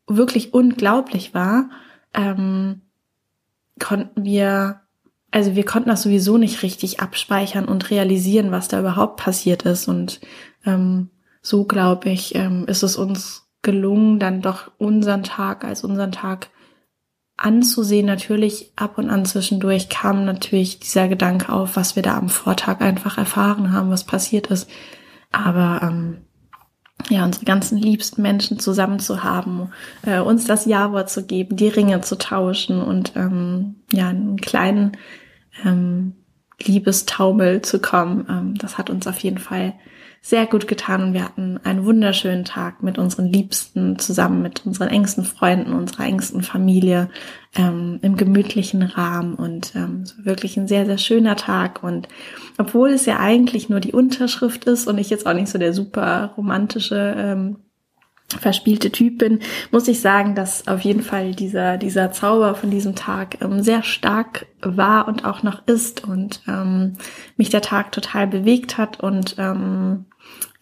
wirklich 0.07 0.55
unglaublich 0.55 1.35
war, 1.35 1.71
ähm, 2.15 2.83
konnten 3.81 4.25
wir 4.25 4.83
also 5.33 5.57
wir 5.57 5.65
konnten 5.65 5.89
das 5.89 6.03
sowieso 6.03 6.37
nicht 6.37 6.63
richtig 6.63 7.01
abspeichern 7.01 7.65
und 7.65 7.91
realisieren, 7.91 8.53
was 8.53 8.69
da 8.69 8.79
überhaupt 8.79 9.17
passiert 9.17 9.63
ist. 9.63 9.89
Und 9.89 10.21
ähm, 10.67 11.09
so 11.41 11.65
glaube 11.65 12.11
ich, 12.11 12.35
ähm, 12.35 12.67
ist 12.69 12.83
es 12.83 12.97
uns 12.97 13.49
gelungen, 13.63 14.19
dann 14.19 14.43
doch 14.43 14.71
unseren 14.79 15.23
Tag 15.23 15.65
als 15.65 15.85
unseren 15.85 16.13
Tag 16.13 16.51
anzusehen. 17.39 18.05
Natürlich 18.05 18.73
ab 18.77 18.99
und 18.99 19.09
an 19.09 19.25
zwischendurch 19.25 19.89
kam 19.89 20.27
natürlich 20.27 20.81
dieser 20.81 21.09
Gedanke 21.09 21.51
auf, 21.51 21.77
was 21.77 21.97
wir 21.97 22.03
da 22.03 22.17
am 22.17 22.29
Vortag 22.29 22.83
einfach 22.83 23.17
erfahren 23.17 23.73
haben, 23.73 23.91
was 23.91 24.05
passiert 24.05 24.49
ist. 24.49 24.69
Aber 25.31 25.81
ähm, 25.83 26.19
ja, 27.09 27.25
unsere 27.25 27.47
ganzen 27.47 27.79
liebsten 27.79 28.21
Menschen 28.21 28.59
zusammen 28.59 28.99
zu 28.99 29.25
haben, 29.25 29.71
äh, 30.05 30.21
uns 30.21 30.45
das 30.45 30.67
Ja-Wort 30.67 31.09
zu 31.09 31.25
geben, 31.25 31.57
die 31.57 31.69
Ringe 31.69 32.03
zu 32.03 32.19
tauschen 32.19 32.83
und 32.83 33.15
ähm, 33.17 33.77
ja, 33.91 34.09
einen 34.09 34.37
kleinen 34.37 34.93
ähm, 35.65 36.15
Liebestaumel 36.61 37.63
zu 37.63 37.81
kommen. 37.81 38.27
Ähm, 38.29 38.55
das 38.57 38.79
hat 38.79 38.91
uns 38.91 39.07
auf 39.07 39.19
jeden 39.19 39.39
Fall 39.39 39.75
sehr 40.25 40.47
gut 40.47 40.69
getan 40.69 41.03
und 41.03 41.15
wir 41.15 41.25
hatten 41.25 41.59
einen 41.65 41.85
wunderschönen 41.85 42.45
Tag 42.45 42.85
mit 42.85 42.97
unseren 42.97 43.27
Liebsten 43.27 43.99
zusammen 43.99 44.41
mit 44.41 44.65
unseren 44.65 44.89
engsten 44.89 45.25
Freunden, 45.25 45.73
unserer 45.73 46.05
engsten 46.05 46.43
Familie 46.43 47.11
ähm, 47.57 47.99
im 48.03 48.17
gemütlichen 48.17 48.85
Rahmen 48.85 49.35
und 49.35 49.75
ähm, 49.75 50.05
wirklich 50.23 50.57
ein 50.57 50.69
sehr, 50.69 50.87
sehr 50.87 50.99
schöner 50.99 51.35
Tag 51.35 51.83
und 51.83 52.07
obwohl 52.57 52.91
es 52.91 53.05
ja 53.05 53.19
eigentlich 53.19 53.69
nur 53.69 53.81
die 53.81 53.93
Unterschrift 53.93 54.65
ist 54.67 54.87
und 54.87 54.99
ich 54.99 55.11
jetzt 55.11 55.27
auch 55.27 55.35
nicht 55.35 55.49
so 55.49 55.59
der 55.59 55.73
super 55.73 56.35
romantische 56.37 57.15
ähm, 57.19 57.57
verspielte 58.39 58.91
Typ 58.91 59.19
bin, 59.19 59.41
muss 59.71 59.89
ich 59.89 60.01
sagen, 60.01 60.35
dass 60.35 60.69
auf 60.69 60.81
jeden 60.81 61.03
Fall 61.03 61.35
dieser, 61.35 61.79
dieser 61.79 62.13
Zauber 62.13 62.55
von 62.55 62.71
diesem 62.71 62.95
Tag 62.95 63.39
ähm, 63.41 63.63
sehr 63.63 63.83
stark 63.83 64.47
war 64.61 65.09
und 65.09 65.25
auch 65.25 65.43
noch 65.43 65.67
ist 65.67 66.05
und 66.05 66.43
ähm, 66.49 66.97
mich 67.37 67.51
der 67.51 67.63
Tag 67.63 67.93
total 67.93 68.27
bewegt 68.27 68.79
hat 68.79 69.01
und 69.01 69.37
ähm, 69.39 70.07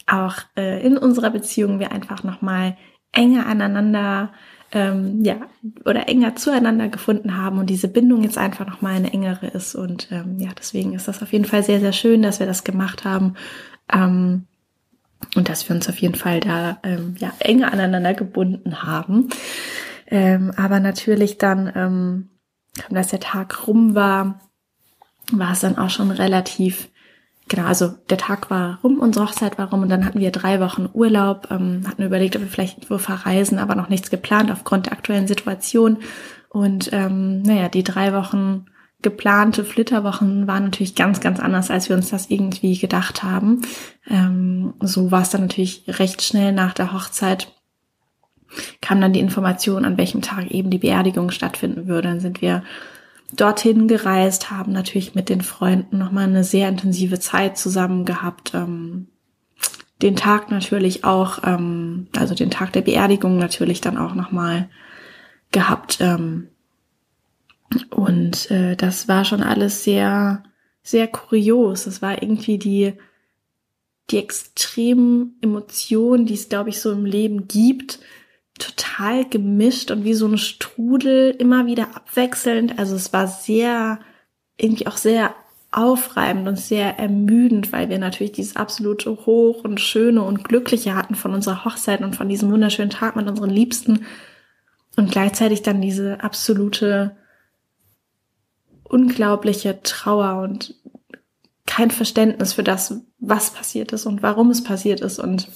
auch 0.07 0.37
äh, 0.57 0.85
in 0.85 0.99
unserer 0.99 1.31
Beziehung 1.31 1.79
wir 1.79 1.93
einfach 1.93 2.25
nochmal 2.25 2.77
enger 3.13 3.47
aneinander 3.47 4.31
ähm, 4.73 5.25
ja, 5.25 5.37
oder 5.85 6.09
enger 6.09 6.37
zueinander 6.37 6.89
gefunden 6.89 7.37
haben 7.37 7.59
und 7.59 7.69
diese 7.69 7.89
Bindung 7.89 8.23
jetzt 8.23 8.39
einfach 8.39 8.67
nochmal 8.67 8.95
eine 8.95 9.13
engere 9.13 9.49
ist. 9.49 9.75
Und 9.75 10.09
ähm, 10.13 10.39
ja, 10.39 10.51
deswegen 10.57 10.95
ist 10.95 11.09
das 11.09 11.23
auf 11.23 11.33
jeden 11.33 11.45
Fall 11.45 11.63
sehr, 11.63 11.81
sehr 11.81 11.93
schön, 11.93 12.23
dass 12.23 12.39
wir 12.39 12.47
das 12.47 12.63
gemacht 12.63 13.05
haben. 13.05 13.35
Ähm, 13.93 14.47
und 15.37 15.49
dass 15.49 15.69
wir 15.69 15.77
uns 15.77 15.89
auf 15.89 15.99
jeden 15.99 16.15
Fall 16.15 16.41
da 16.41 16.79
ähm, 16.83 17.15
ja 17.19 17.33
enger 17.39 17.73
aneinander 17.73 18.15
gebunden 18.15 18.83
haben. 18.83 19.29
Ähm, 20.07 20.53
aber 20.57 20.81
natürlich 20.81 21.39
dann, 21.39 21.73
ähm, 21.75 22.31
dass 22.91 23.09
der 23.09 23.21
Tag 23.21 23.67
rum 23.67 23.95
war, 23.95 24.41
war 25.33 25.53
es 25.53 25.61
dann 25.61 25.79
auch 25.79 25.91
schon 25.91 26.11
relativ 26.11 26.89
genau, 27.51 27.65
also 27.65 27.89
der 28.09 28.17
Tag 28.17 28.51
war 28.51 28.79
rum, 28.83 28.99
unsere 28.99 29.27
Hochzeit 29.27 29.59
war 29.59 29.69
rum 29.69 29.83
und 29.83 29.91
dann 29.91 30.07
hatten 30.07 30.21
wir 30.21 30.31
drei 30.31 30.61
Wochen 30.61 30.89
Urlaub, 30.93 31.49
ähm, 31.51 31.83
hatten 31.87 32.03
überlegt, 32.03 32.37
ob 32.37 32.43
wir 32.43 32.49
vielleicht 32.49 32.79
irgendwo 32.79 32.97
verreisen, 32.97 33.59
aber 33.59 33.75
noch 33.75 33.91
nichts 33.91 34.09
geplant 34.09 34.51
aufgrund 34.51 34.87
der 34.87 34.95
aktuellen 34.95 35.27
Situation. 35.27 35.99
Und 36.49 36.91
ähm, 36.93 37.43
naja, 37.43 37.69
die 37.69 37.85
drei 37.85 38.13
Wochen 38.15 38.67
geplante 39.03 39.65
Flitterwochen 39.65 40.47
waren 40.47 40.65
natürlich 40.65 40.95
ganz, 40.95 41.21
ganz 41.21 41.41
anders, 41.41 41.71
als 41.71 41.89
wir 41.89 41.97
uns 41.97 42.11
das 42.11 42.31
irgendwie 42.31 42.77
gedacht 42.79 43.23
haben. 43.23 43.63
Ähm, 44.09 44.75
so 44.81 45.11
war 45.11 45.23
es 45.23 45.31
dann 45.31 45.43
natürlich 45.43 45.85
recht 45.87 46.23
schnell 46.23 46.53
nach 46.53 46.75
der 46.75 46.93
Hochzeit 46.93 47.53
kam 48.81 49.01
dann 49.01 49.13
die 49.13 49.21
Information, 49.21 49.85
an 49.85 49.97
welchem 49.97 50.23
Tag 50.23 50.51
eben 50.51 50.71
die 50.71 50.79
Beerdigung 50.79 51.31
stattfinden 51.31 51.87
würde. 51.87 52.09
Dann 52.09 52.21
sind 52.21 52.43
wir 52.43 52.63
dorthin 53.33 53.87
gereist, 53.87 54.51
haben 54.51 54.73
natürlich 54.73 55.15
mit 55.15 55.29
den 55.29 55.41
Freunden 55.41 55.99
nochmal 55.99 56.25
eine 56.25 56.45
sehr 56.45 56.69
intensive 56.69 57.21
Zeit 57.21 57.57
zusammen 57.59 58.05
gehabt. 58.05 58.53
Ähm, 58.55 59.09
den 60.03 60.17
Tag 60.17 60.51
natürlich 60.51 61.05
auch, 61.05 61.41
ähm, 61.45 62.09
also 62.17 62.35
den 62.35 62.51
Tag 62.51 62.73
der 62.73 62.81
Beerdigung 62.81 63.39
natürlich 63.39 63.81
dann 63.81 63.99
auch 63.99 64.15
nochmal 64.15 64.69
gehabt. 65.53 65.99
Ähm, 66.01 66.49
und 67.91 68.51
äh, 68.51 68.77
das 68.77 69.09
war 69.09 69.25
schon 69.25 69.43
alles 69.43 69.85
sehr, 69.85 70.43
sehr 70.83 71.07
kurios. 71.07 71.87
Es 71.87 72.03
war 72.03 72.23
irgendwie 72.23 72.59
die, 72.59 72.95
die 74.11 74.19
extremen 74.19 75.37
Emotionen, 75.41 76.27
die 76.27 76.35
es, 76.35 76.49
glaube 76.49 76.71
ich, 76.71 76.81
so 76.81 76.91
im 76.93 77.05
Leben 77.05 77.47
gibt, 77.47 78.01
total 78.59 79.25
gemischt 79.25 79.91
und 79.91 80.05
wie 80.05 80.15
so 80.15 80.27
ein 80.27 80.39
Strudel 80.39 81.35
immer 81.39 81.67
wieder 81.67 81.97
abwechselnd. 81.97 82.79
Also 82.79 82.97
es 82.97 83.13
war 83.13 83.29
sehr, 83.29 84.01
irgendwie 84.57 84.87
auch 84.87 84.97
sehr 84.97 85.35
aufreibend 85.73 86.49
und 86.49 86.59
sehr 86.59 86.99
ermüdend, 86.99 87.73
weil 87.73 87.89
wir 87.89 87.99
natürlich 87.99 88.33
dieses 88.33 88.57
absolute 88.57 89.11
Hoch 89.25 89.63
und 89.63 89.81
Schöne 89.81 90.23
und 90.23 90.43
Glückliche 90.43 90.97
hatten 90.97 91.15
von 91.15 91.33
unserer 91.33 91.65
Hochzeit 91.65 92.01
und 92.01 92.17
von 92.17 92.29
diesem 92.29 92.51
wunderschönen 92.51 92.91
Tag 92.91 93.15
mit 93.15 93.29
unseren 93.29 93.51
Liebsten 93.51 94.05
und 94.97 95.13
gleichzeitig 95.13 95.63
dann 95.63 95.81
diese 95.81 96.25
absolute 96.25 97.17
unglaubliche 98.91 99.81
Trauer 99.83 100.43
und 100.43 100.75
kein 101.67 101.91
Verständnis 101.91 102.53
für 102.53 102.65
das, 102.65 102.95
was 103.19 103.51
passiert 103.53 103.93
ist 103.93 104.07
und 104.07 104.23
warum 104.23 104.51
es 104.51 104.65
passiert 104.65 105.01
ist 105.01 105.19
und 105.19 105.49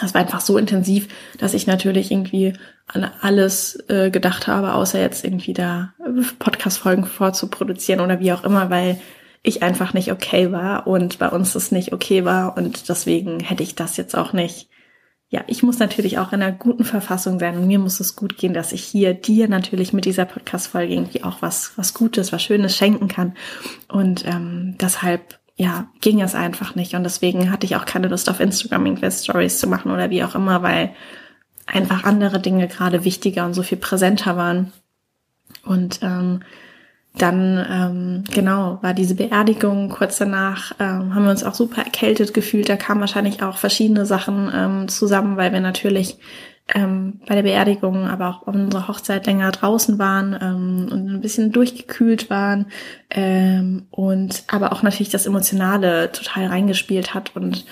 das 0.00 0.14
war 0.14 0.20
einfach 0.20 0.40
so 0.40 0.56
intensiv, 0.56 1.08
dass 1.38 1.54
ich 1.54 1.66
natürlich 1.66 2.10
irgendwie 2.10 2.54
an 2.86 3.10
alles 3.20 3.78
äh, 3.88 4.10
gedacht 4.10 4.46
habe, 4.46 4.74
außer 4.74 5.00
jetzt 5.00 5.24
irgendwie 5.24 5.52
da 5.52 5.94
Podcast-Folgen 6.38 7.04
vorzuproduzieren 7.04 8.00
oder 8.00 8.20
wie 8.20 8.32
auch 8.32 8.44
immer, 8.44 8.70
weil 8.70 9.00
ich 9.42 9.62
einfach 9.62 9.94
nicht 9.94 10.12
okay 10.12 10.52
war 10.52 10.86
und 10.86 11.18
bei 11.18 11.28
uns 11.28 11.54
das 11.54 11.72
nicht 11.72 11.92
okay 11.92 12.24
war 12.24 12.56
und 12.56 12.88
deswegen 12.88 13.40
hätte 13.40 13.62
ich 13.62 13.74
das 13.74 13.96
jetzt 13.96 14.16
auch 14.16 14.32
nicht. 14.32 14.68
Ja, 15.32 15.44
ich 15.46 15.62
muss 15.62 15.78
natürlich 15.78 16.18
auch 16.18 16.32
in 16.32 16.42
einer 16.42 16.50
guten 16.50 16.82
Verfassung 16.82 17.38
sein 17.38 17.56
und 17.56 17.68
mir 17.68 17.78
muss 17.78 18.00
es 18.00 18.16
gut 18.16 18.36
gehen, 18.36 18.52
dass 18.52 18.72
ich 18.72 18.82
hier 18.82 19.14
dir 19.14 19.46
natürlich 19.46 19.92
mit 19.92 20.04
dieser 20.04 20.24
Podcast-Folge 20.24 20.92
irgendwie 20.92 21.22
auch 21.22 21.40
was, 21.40 21.72
was 21.76 21.94
Gutes, 21.94 22.32
was 22.32 22.42
Schönes 22.42 22.76
schenken 22.76 23.06
kann. 23.06 23.34
Und 23.86 24.26
ähm, 24.26 24.74
deshalb 24.80 25.38
ja, 25.54 25.88
ging 26.00 26.20
es 26.20 26.34
einfach 26.34 26.74
nicht. 26.74 26.94
Und 26.94 27.04
deswegen 27.04 27.52
hatte 27.52 27.64
ich 27.64 27.76
auch 27.76 27.84
keine 27.84 28.08
Lust 28.08 28.28
auf 28.28 28.40
Instagram 28.40 28.86
irgendwelche 28.86 29.18
Stories 29.18 29.60
zu 29.60 29.68
machen 29.68 29.92
oder 29.92 30.10
wie 30.10 30.24
auch 30.24 30.34
immer, 30.34 30.62
weil 30.62 30.94
einfach 31.64 32.02
andere 32.02 32.40
Dinge 32.40 32.66
gerade 32.66 33.04
wichtiger 33.04 33.46
und 33.46 33.54
so 33.54 33.62
viel 33.62 33.78
präsenter 33.78 34.36
waren. 34.36 34.72
Und 35.62 36.00
ähm, 36.02 36.40
dann, 37.16 37.66
ähm, 37.70 38.24
genau, 38.32 38.78
war 38.82 38.94
diese 38.94 39.16
Beerdigung 39.16 39.88
kurz 39.88 40.18
danach, 40.18 40.72
ähm, 40.78 41.14
haben 41.14 41.24
wir 41.24 41.30
uns 41.30 41.44
auch 41.44 41.54
super 41.54 41.82
erkältet 41.82 42.32
gefühlt. 42.34 42.68
Da 42.68 42.76
kamen 42.76 43.00
wahrscheinlich 43.00 43.42
auch 43.42 43.56
verschiedene 43.56 44.06
Sachen 44.06 44.50
ähm, 44.54 44.88
zusammen, 44.88 45.36
weil 45.36 45.52
wir 45.52 45.60
natürlich 45.60 46.18
ähm, 46.74 47.20
bei 47.26 47.34
der 47.34 47.42
Beerdigung, 47.42 48.06
aber 48.06 48.28
auch 48.28 48.46
auf 48.46 48.54
unserer 48.54 48.86
Hochzeit 48.86 49.26
länger 49.26 49.50
draußen 49.50 49.98
waren 49.98 50.38
ähm, 50.40 50.88
und 50.90 51.08
ein 51.08 51.20
bisschen 51.20 51.50
durchgekühlt 51.50 52.30
waren 52.30 52.66
ähm, 53.10 53.86
und 53.90 54.44
aber 54.46 54.72
auch 54.72 54.82
natürlich 54.82 55.10
das 55.10 55.26
Emotionale 55.26 56.12
total 56.12 56.46
reingespielt 56.46 57.12
hat 57.12 57.34
und 57.34 57.64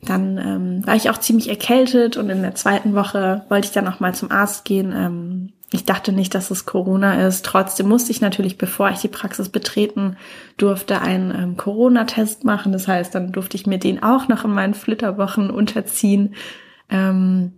dann 0.00 0.38
ähm, 0.38 0.86
war 0.86 0.94
ich 0.94 1.10
auch 1.10 1.18
ziemlich 1.18 1.48
erkältet 1.48 2.16
und 2.16 2.30
in 2.30 2.42
der 2.42 2.54
zweiten 2.54 2.94
Woche 2.94 3.44
wollte 3.48 3.66
ich 3.66 3.72
dann 3.72 3.88
auch 3.88 4.00
mal 4.00 4.14
zum 4.14 4.30
Arzt 4.30 4.64
gehen. 4.64 4.92
Ähm, 4.96 5.52
ich 5.70 5.84
dachte 5.84 6.12
nicht, 6.12 6.34
dass 6.34 6.50
es 6.50 6.64
Corona 6.64 7.26
ist. 7.26 7.44
Trotzdem 7.44 7.88
musste 7.88 8.10
ich 8.10 8.20
natürlich, 8.22 8.56
bevor 8.56 8.88
ich 8.90 9.00
die 9.00 9.08
Praxis 9.08 9.50
betreten 9.50 10.16
durfte, 10.56 11.02
einen 11.02 11.30
ähm, 11.30 11.56
Corona-Test 11.56 12.44
machen. 12.44 12.72
Das 12.72 12.88
heißt, 12.88 13.14
dann 13.14 13.32
durfte 13.32 13.56
ich 13.56 13.66
mir 13.66 13.78
den 13.78 14.02
auch 14.02 14.28
noch 14.28 14.44
in 14.44 14.50
meinen 14.50 14.74
Flitterwochen 14.74 15.50
unterziehen. 15.50 16.34
Ähm, 16.88 17.52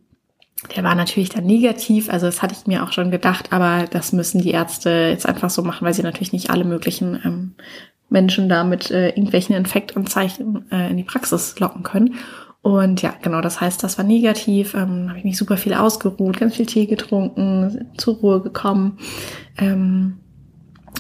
der 0.74 0.84
war 0.84 0.94
natürlich 0.94 1.30
dann 1.30 1.46
negativ, 1.46 2.10
also 2.10 2.26
das 2.26 2.42
hatte 2.42 2.54
ich 2.58 2.66
mir 2.66 2.82
auch 2.84 2.92
schon 2.92 3.10
gedacht, 3.10 3.52
aber 3.52 3.86
das 3.88 4.12
müssen 4.12 4.42
die 4.42 4.50
Ärzte 4.50 5.08
jetzt 5.10 5.26
einfach 5.26 5.48
so 5.48 5.62
machen, 5.62 5.86
weil 5.86 5.94
sie 5.94 6.02
natürlich 6.02 6.32
nicht 6.32 6.50
alle 6.50 6.64
möglichen 6.64 7.18
ähm, 7.24 7.54
Menschen 8.10 8.48
da 8.48 8.64
mit 8.64 8.90
äh, 8.90 9.10
irgendwelchen 9.10 9.54
Infektanzeichen 9.54 10.70
äh, 10.70 10.90
in 10.90 10.96
die 10.96 11.04
Praxis 11.04 11.58
locken 11.58 11.82
können. 11.82 12.16
Und 12.62 13.00
ja, 13.00 13.14
genau, 13.22 13.40
das 13.40 13.60
heißt, 13.60 13.82
das 13.82 13.96
war 13.96 14.04
negativ. 14.04 14.74
Ähm, 14.74 15.08
habe 15.08 15.18
ich 15.18 15.24
mich 15.24 15.38
super 15.38 15.56
viel 15.56 15.74
ausgeruht, 15.74 16.38
ganz 16.38 16.56
viel 16.56 16.66
Tee 16.66 16.86
getrunken, 16.86 17.90
zur 17.96 18.16
Ruhe 18.16 18.42
gekommen. 18.42 18.98
Ähm, 19.56 20.20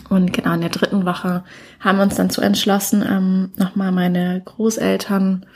und 0.08 0.32
genau 0.32 0.54
in 0.54 0.60
der 0.60 0.70
dritten 0.70 1.04
Woche 1.04 1.44
haben 1.78 1.98
wir 1.98 2.02
uns 2.02 2.16
dann 2.16 2.30
zu 2.30 2.40
entschlossen, 2.40 3.04
ähm, 3.08 3.52
nochmal 3.56 3.92
meine 3.92 4.40
Großeltern 4.44 5.46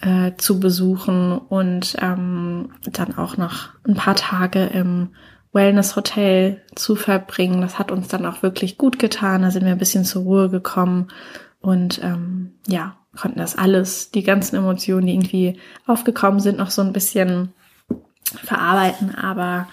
äh, 0.00 0.32
zu 0.36 0.60
besuchen 0.60 1.38
und 1.38 1.96
ähm, 2.00 2.70
dann 2.84 3.16
auch 3.16 3.36
noch 3.36 3.70
ein 3.86 3.94
paar 3.94 4.14
Tage 4.14 4.66
im 4.66 5.08
Wellness 5.52 5.96
Hotel 5.96 6.62
zu 6.74 6.94
verbringen. 6.96 7.60
Das 7.60 7.78
hat 7.78 7.90
uns 7.90 8.08
dann 8.08 8.26
auch 8.26 8.42
wirklich 8.42 8.76
gut 8.76 8.98
getan. 8.98 9.42
Da 9.42 9.50
sind 9.50 9.64
wir 9.64 9.72
ein 9.72 9.78
bisschen 9.78 10.04
zur 10.04 10.22
Ruhe 10.22 10.48
gekommen 10.50 11.08
und 11.60 12.00
ähm, 12.02 12.52
ja, 12.66 12.96
konnten 13.16 13.38
das 13.38 13.56
alles, 13.56 14.10
die 14.10 14.22
ganzen 14.22 14.56
Emotionen, 14.56 15.06
die 15.06 15.14
irgendwie 15.14 15.60
aufgekommen 15.86 16.40
sind, 16.40 16.58
noch 16.58 16.70
so 16.70 16.82
ein 16.82 16.92
bisschen 16.92 17.52
verarbeiten. 18.42 19.14
Aber 19.14 19.68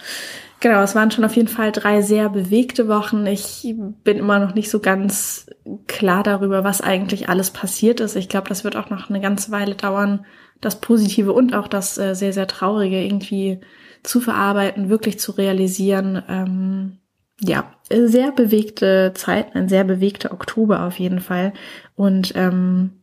Genau, 0.62 0.84
es 0.84 0.94
waren 0.94 1.10
schon 1.10 1.26
auf 1.26 1.36
jeden 1.36 1.48
Fall 1.48 1.72
drei 1.72 2.04
sehr 2.04 2.30
bewegte 2.30 2.88
Wochen. 2.88 3.26
Ich 3.26 3.74
bin 4.04 4.18
immer 4.20 4.38
noch 4.38 4.54
nicht 4.54 4.70
so 4.70 4.80
ganz 4.80 5.48
klar 5.88 6.22
darüber, 6.22 6.64
was 6.64 6.82
eigentlich 6.82 7.30
alles 7.30 7.50
passiert 7.50 8.00
ist. 8.00 8.16
Ich 8.16 8.30
glaube, 8.30 8.48
das 8.48 8.64
wird 8.64 8.76
auch 8.76 8.92
noch 8.92 9.10
eine 9.10 9.22
ganze 9.22 9.50
Weile 9.50 9.74
dauern, 9.74 10.24
das 10.62 10.80
Positive 10.80 11.34
und 11.34 11.56
auch 11.56 11.68
das 11.68 11.98
äh, 11.98 12.14
sehr, 12.14 12.32
sehr 12.32 12.46
Traurige 12.46 13.04
irgendwie 13.04 13.60
zu 14.04 14.22
verarbeiten, 14.22 14.90
wirklich 14.90 15.20
zu 15.20 15.32
realisieren. 15.32 16.22
Ähm, 16.30 17.00
ja, 17.40 17.74
sehr 17.90 18.32
bewegte 18.32 19.14
Zeit, 19.16 19.56
ein 19.56 19.68
sehr 19.68 19.84
bewegter 19.84 20.32
Oktober 20.32 20.86
auf 20.86 21.00
jeden 21.00 21.22
Fall. 21.22 21.54
Und 21.96 22.34
ähm, 22.36 23.01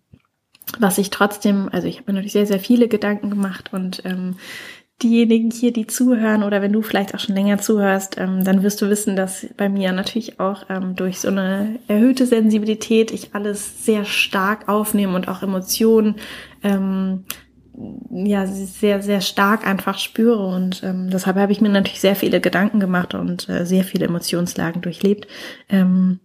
was 0.79 0.99
ich 0.99 1.11
trotzdem, 1.11 1.69
also 1.73 1.87
ich 1.87 1.97
habe 1.99 2.13
mir 2.13 2.15
natürlich 2.15 2.33
sehr, 2.33 2.47
sehr 2.47 2.61
viele 2.61 2.89
Gedanken 2.89 3.31
gemacht 3.31 3.73
und 3.73 4.03
ähm, 4.05 4.37
diejenigen 5.03 5.51
hier, 5.51 5.73
die 5.73 5.87
zuhören 5.87 6.43
oder 6.43 6.61
wenn 6.61 6.73
du 6.73 6.83
vielleicht 6.83 7.15
auch 7.15 7.21
schon 7.21 7.35
länger 7.35 7.59
zuhörst, 7.59 8.19
ähm, 8.19 8.45
dann 8.45 8.63
wirst 8.63 8.83
du 8.83 8.89
wissen, 8.89 9.15
dass 9.15 9.47
bei 9.57 9.69
mir 9.69 9.93
natürlich 9.93 10.41
auch 10.41 10.65
ähm, 10.69 10.97
durch 10.97 11.21
so 11.21 11.29
eine 11.29 11.79
erhöhte 11.87 12.27
Sensibilität 12.27 13.13
ich 13.13 13.35
alles 13.35 13.85
sehr 13.85 14.05
stark 14.05 14.69
aufnehme 14.69 15.15
und 15.15 15.29
auch 15.29 15.43
Emotionen 15.43 16.17
ähm, 16.65 17.25
ja 18.11 18.45
sehr 18.47 19.03
sehr 19.03 19.21
stark 19.21 19.65
einfach 19.65 19.99
spüre. 19.99 20.45
Und 20.45 20.83
ähm, 20.83 21.11
deshalb 21.11 21.37
habe 21.37 21.53
ich 21.53 21.61
mir 21.61 21.69
natürlich 21.69 22.01
sehr 22.01 22.17
viele 22.17 22.41
Gedanken 22.41 22.81
gemacht 22.81 23.15
und 23.15 23.49
äh, 23.49 23.65
sehr 23.65 23.85
viele 23.85 24.07
Emotionslagen 24.07 24.83
durchlebt. 24.83 25.29
Ähm, 25.69 26.19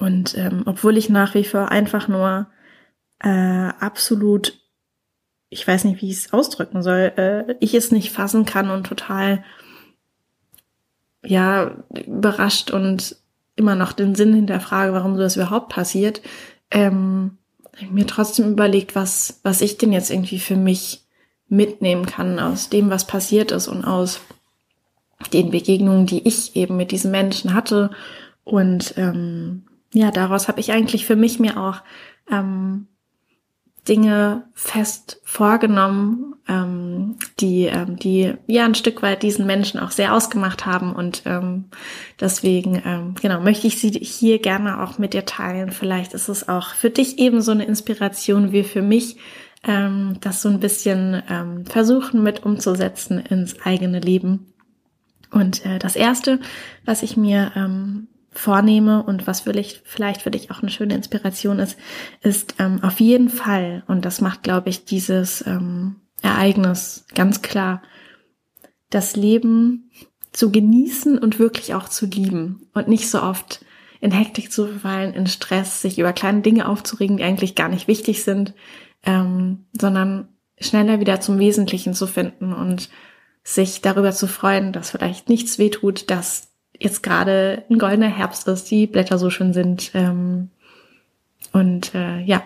und 0.00 0.36
ähm, 0.38 0.62
obwohl 0.64 0.96
ich 0.96 1.10
nach 1.10 1.34
wie 1.34 1.44
vor 1.44 1.70
einfach 1.70 2.08
nur 2.08 2.46
äh, 3.26 3.72
absolut 3.80 4.58
ich 5.48 5.66
weiß 5.66 5.84
nicht, 5.84 6.02
wie 6.02 6.10
ich 6.10 6.16
es 6.16 6.32
ausdrücken 6.32 6.82
soll, 6.82 7.12
äh, 7.16 7.54
ich 7.60 7.74
es 7.74 7.92
nicht 7.92 8.12
fassen 8.12 8.44
kann 8.44 8.70
und 8.70 8.86
total, 8.86 9.44
ja, 11.24 11.76
überrascht 12.06 12.70
und 12.70 13.16
immer 13.54 13.74
noch 13.74 13.92
den 13.92 14.14
Sinn 14.14 14.34
hinterfrage, 14.34 14.92
warum 14.92 15.16
so 15.16 15.22
das 15.22 15.36
überhaupt 15.36 15.70
passiert, 15.70 16.20
ähm, 16.70 17.38
mir 17.90 18.06
trotzdem 18.06 18.52
überlegt, 18.52 18.94
was, 18.94 19.40
was 19.42 19.60
ich 19.60 19.78
denn 19.78 19.92
jetzt 19.92 20.10
irgendwie 20.10 20.38
für 20.38 20.56
mich 20.56 21.04
mitnehmen 21.48 22.06
kann 22.06 22.38
aus 22.38 22.68
dem, 22.70 22.90
was 22.90 23.06
passiert 23.06 23.50
ist 23.52 23.68
und 23.68 23.84
aus 23.84 24.20
den 25.32 25.50
Begegnungen, 25.50 26.06
die 26.06 26.26
ich 26.26 26.56
eben 26.56 26.76
mit 26.76 26.90
diesen 26.90 27.10
Menschen 27.10 27.54
hatte. 27.54 27.90
Und 28.44 28.94
ähm, 28.96 29.66
ja, 29.92 30.10
daraus 30.10 30.48
habe 30.48 30.60
ich 30.60 30.72
eigentlich 30.72 31.06
für 31.06 31.16
mich 31.16 31.38
mir 31.38 31.58
auch 31.58 31.82
ähm, 32.30 32.88
Dinge 33.88 34.44
fest 34.54 35.20
vorgenommen, 35.24 36.34
ähm, 36.48 37.16
die, 37.40 37.64
ähm, 37.66 37.96
die 37.96 38.34
ja 38.46 38.64
ein 38.64 38.74
Stück 38.74 39.02
weit 39.02 39.22
diesen 39.22 39.46
Menschen 39.46 39.80
auch 39.80 39.90
sehr 39.90 40.14
ausgemacht 40.14 40.66
haben. 40.66 40.94
Und 40.94 41.22
ähm, 41.24 41.66
deswegen, 42.20 42.82
ähm, 42.84 43.14
genau, 43.20 43.40
möchte 43.40 43.66
ich 43.66 43.78
sie 43.78 43.90
hier 43.90 44.38
gerne 44.40 44.82
auch 44.82 44.98
mit 44.98 45.14
dir 45.14 45.24
teilen. 45.24 45.70
Vielleicht 45.70 46.14
ist 46.14 46.28
es 46.28 46.48
auch 46.48 46.74
für 46.74 46.90
dich 46.90 47.18
eben 47.18 47.40
so 47.40 47.52
eine 47.52 47.64
Inspiration 47.64 48.52
wie 48.52 48.64
für 48.64 48.82
mich, 48.82 49.16
ähm, 49.64 50.18
das 50.20 50.42
so 50.42 50.48
ein 50.48 50.60
bisschen 50.60 51.22
ähm, 51.28 51.66
versuchen 51.66 52.22
mit 52.22 52.44
umzusetzen 52.44 53.18
ins 53.18 53.60
eigene 53.64 54.00
Leben. 54.00 54.52
Und 55.30 55.64
äh, 55.66 55.78
das 55.78 55.96
erste, 55.96 56.40
was 56.84 57.02
ich 57.02 57.16
mir 57.16 57.52
ähm, 57.56 58.08
vornehme 58.38 59.02
und 59.02 59.26
was 59.26 59.40
vielleicht, 59.40 59.82
vielleicht 59.84 60.22
für 60.22 60.30
dich 60.30 60.50
auch 60.50 60.60
eine 60.60 60.70
schöne 60.70 60.94
Inspiration 60.94 61.58
ist, 61.58 61.78
ist 62.22 62.56
ähm, 62.58 62.82
auf 62.82 63.00
jeden 63.00 63.28
Fall, 63.28 63.82
und 63.86 64.04
das 64.04 64.20
macht, 64.20 64.42
glaube 64.42 64.68
ich, 64.68 64.84
dieses 64.84 65.46
ähm, 65.46 65.96
Ereignis 66.22 67.06
ganz 67.14 67.42
klar, 67.42 67.82
das 68.90 69.16
Leben 69.16 69.90
zu 70.32 70.52
genießen 70.52 71.18
und 71.18 71.38
wirklich 71.38 71.74
auch 71.74 71.88
zu 71.88 72.06
lieben 72.06 72.68
und 72.74 72.88
nicht 72.88 73.08
so 73.08 73.22
oft 73.22 73.64
in 74.00 74.12
Hektik 74.12 74.52
zu 74.52 74.66
verfallen, 74.66 75.14
in 75.14 75.26
Stress, 75.26 75.80
sich 75.80 75.98
über 75.98 76.12
kleine 76.12 76.42
Dinge 76.42 76.68
aufzuregen, 76.68 77.16
die 77.16 77.24
eigentlich 77.24 77.54
gar 77.54 77.68
nicht 77.68 77.88
wichtig 77.88 78.22
sind, 78.22 78.54
ähm, 79.04 79.66
sondern 79.72 80.28
schneller 80.60 81.00
wieder 81.00 81.20
zum 81.20 81.38
Wesentlichen 81.38 81.94
zu 81.94 82.06
finden 82.06 82.52
und 82.52 82.90
sich 83.42 83.80
darüber 83.80 84.12
zu 84.12 84.26
freuen, 84.26 84.72
dass 84.72 84.90
vielleicht 84.90 85.28
nichts 85.28 85.58
wehtut, 85.58 86.10
dass 86.10 86.55
jetzt 86.78 87.02
gerade 87.02 87.64
ein 87.70 87.78
goldener 87.78 88.08
Herbst 88.08 88.46
ist, 88.48 88.70
die 88.70 88.86
Blätter 88.86 89.18
so 89.18 89.30
schön 89.30 89.52
sind 89.52 89.90
ähm, 89.94 90.50
und 91.52 91.94
äh, 91.94 92.20
ja, 92.20 92.42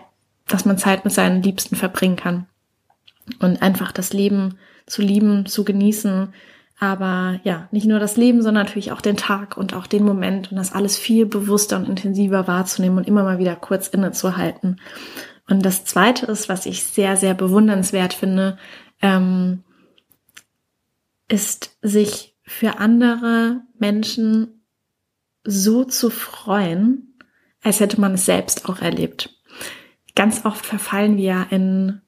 dass 0.46 0.64
man 0.64 0.78
Zeit 0.78 1.04
mit 1.04 1.14
seinen 1.14 1.42
Liebsten 1.42 1.76
verbringen 1.76 2.16
kann 2.16 2.46
und 3.40 3.62
einfach 3.62 3.92
das 3.92 4.12
Leben 4.12 4.58
zu 4.86 5.02
lieben, 5.02 5.46
zu 5.46 5.64
genießen, 5.64 6.32
aber 6.78 7.40
ja, 7.44 7.68
nicht 7.70 7.86
nur 7.86 7.98
das 8.00 8.16
Leben, 8.16 8.42
sondern 8.42 8.64
natürlich 8.64 8.90
auch 8.90 9.02
den 9.02 9.16
Tag 9.16 9.56
und 9.56 9.74
auch 9.74 9.86
den 9.86 10.04
Moment 10.04 10.50
und 10.50 10.56
das 10.56 10.72
alles 10.72 10.96
viel 10.96 11.26
bewusster 11.26 11.76
und 11.76 11.88
intensiver 11.88 12.48
wahrzunehmen 12.48 12.98
und 12.98 13.06
immer 13.06 13.22
mal 13.22 13.38
wieder 13.38 13.54
kurz 13.54 13.86
innezuhalten. 13.86 14.80
Und 15.48 15.64
das 15.64 15.84
Zweite 15.84 16.26
ist, 16.26 16.48
was 16.48 16.64
ich 16.64 16.84
sehr, 16.84 17.16
sehr 17.16 17.34
bewundernswert 17.34 18.14
finde, 18.14 18.56
ähm, 19.02 19.62
ist 21.28 21.76
sich 21.82 22.29
für 22.50 22.80
andere 22.80 23.62
Menschen 23.78 24.64
so 25.44 25.84
zu 25.84 26.10
freuen, 26.10 27.14
als 27.62 27.78
hätte 27.78 28.00
man 28.00 28.14
es 28.14 28.26
selbst 28.26 28.68
auch 28.68 28.80
erlebt. 28.82 29.40
Ganz 30.16 30.44
oft 30.44 30.66
verfallen 30.66 31.16
wir 31.16 31.46
in 31.50 32.00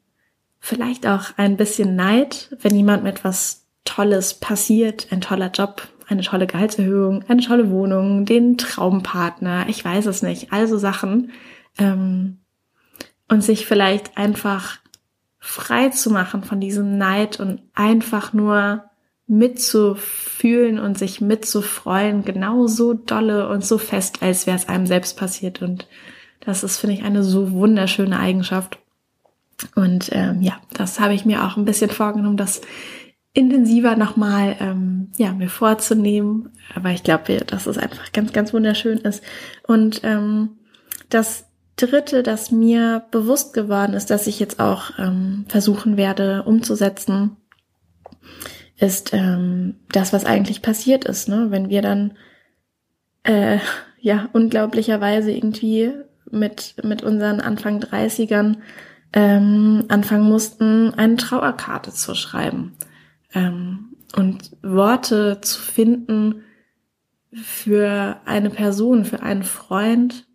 vielleicht 0.59 1.07
auch 1.07 1.31
ein 1.37 1.57
bisschen 1.57 1.95
Neid, 1.95 2.57
wenn 2.61 2.75
jemand 2.75 3.05
mit 3.05 3.19
etwas 3.19 3.69
Tolles 3.85 4.35
passiert, 4.35 5.07
ein 5.13 5.21
toller 5.21 5.53
Job, 5.53 5.89
eine 6.09 6.23
tolle 6.23 6.49
Gehaltserhöhung, 6.49 7.25
eine 7.29 7.43
tolle 7.43 7.71
Wohnung, 7.71 8.27
den 8.27 8.59
Traumpartner, 8.59 9.67
ich 9.69 9.85
weiß 9.85 10.07
es 10.07 10.23
nicht, 10.23 10.53
also 10.53 10.77
Sachen. 10.77 11.31
Ähm, 11.79 12.41
und 13.29 13.43
sich 13.43 13.65
vielleicht 13.65 14.19
einfach 14.19 14.81
frei 15.39 15.89
zu 15.91 16.11
machen 16.11 16.43
von 16.43 16.61
diesem 16.61 16.99
Neid 16.99 17.39
und 17.39 17.63
einfach 17.75 18.33
nur 18.33 18.91
mitzufühlen 19.33 20.79
und 20.79 20.99
sich 20.99 21.23
mitzufreuen, 21.23 22.23
genauso 22.23 22.93
dolle 22.93 23.49
und 23.49 23.65
so 23.65 23.79
fest, 23.79 24.19
als 24.21 24.47
wäre 24.47 24.59
es 24.59 24.69
einem 24.69 24.87
selbst 24.87 25.17
passiert. 25.17 25.63
Und 25.63 25.89
das 26.41 26.63
ist, 26.63 26.77
finde 26.77 26.97
ich, 26.97 27.03
eine 27.03 27.25
so 27.25 27.51
wunderschöne 27.51 28.19
Eigenschaft. 28.19 28.79
Und 29.75 30.11
ähm, 30.13 30.43
ja, 30.43 30.61
das 30.75 31.01
habe 31.01 31.15
ich 31.15 31.25
mir 31.25 31.45
auch 31.45 31.57
ein 31.57 31.65
bisschen 31.65 31.89
vorgenommen, 31.89 32.37
das 32.37 32.61
intensiver 33.33 33.97
nochmal 33.97 34.57
ähm, 34.61 35.11
ja, 35.17 35.33
mir 35.33 35.49
vorzunehmen. 35.49 36.51
Aber 36.75 36.91
ich 36.91 37.03
glaube, 37.03 37.39
dass 37.39 37.67
es 37.67 37.79
einfach 37.79 38.13
ganz, 38.13 38.35
ganz 38.35 38.53
wunderschön 38.53 38.99
ist. 38.99 39.23
Und 39.67 40.03
ähm, 40.05 40.59
das 41.09 41.47
Dritte, 41.77 42.23
das 42.23 42.51
mir 42.51 43.05
bewusst 43.11 43.55
geworden 43.55 43.95
ist, 43.95 44.11
dass 44.11 44.27
ich 44.27 44.39
jetzt 44.39 44.61
auch 44.61 44.99
ähm, 44.99 45.47
versuchen 45.49 45.97
werde 45.97 46.43
umzusetzen, 46.43 47.39
ist 48.83 49.15
ähm, 49.15 49.77
das, 49.93 50.13
was 50.13 50.25
eigentlich 50.25 50.61
passiert 50.61 51.05
ist, 51.05 51.29
ne? 51.29 51.47
Wenn 51.51 51.71
wir 51.71 51.83
dann 51.83 52.19
äh, 53.23 53.59
ja 54.01 54.29
unglaublicherweise 54.33 55.31
irgendwie 55.31 55.93
mit 56.31 56.75
mit 56.83 57.03
unseren 57.03 57.41
Anfang 57.41 57.81
30ern 57.81 58.57
ähm, 59.13 59.85
anfangen 59.89 60.29
mussten, 60.29 60.95
eine 60.95 61.17
Trauerkarte 61.17 61.93
zu 61.93 62.15
schreiben 62.15 62.73
ähm, 63.35 63.97
und 64.17 64.51
Worte 64.63 65.41
zu 65.43 65.61
finden 65.61 66.43
für 67.33 68.21
eine 68.25 68.51
Person, 68.51 69.05
für 69.05 69.23
einen 69.23 69.45
Freund, 69.45 70.27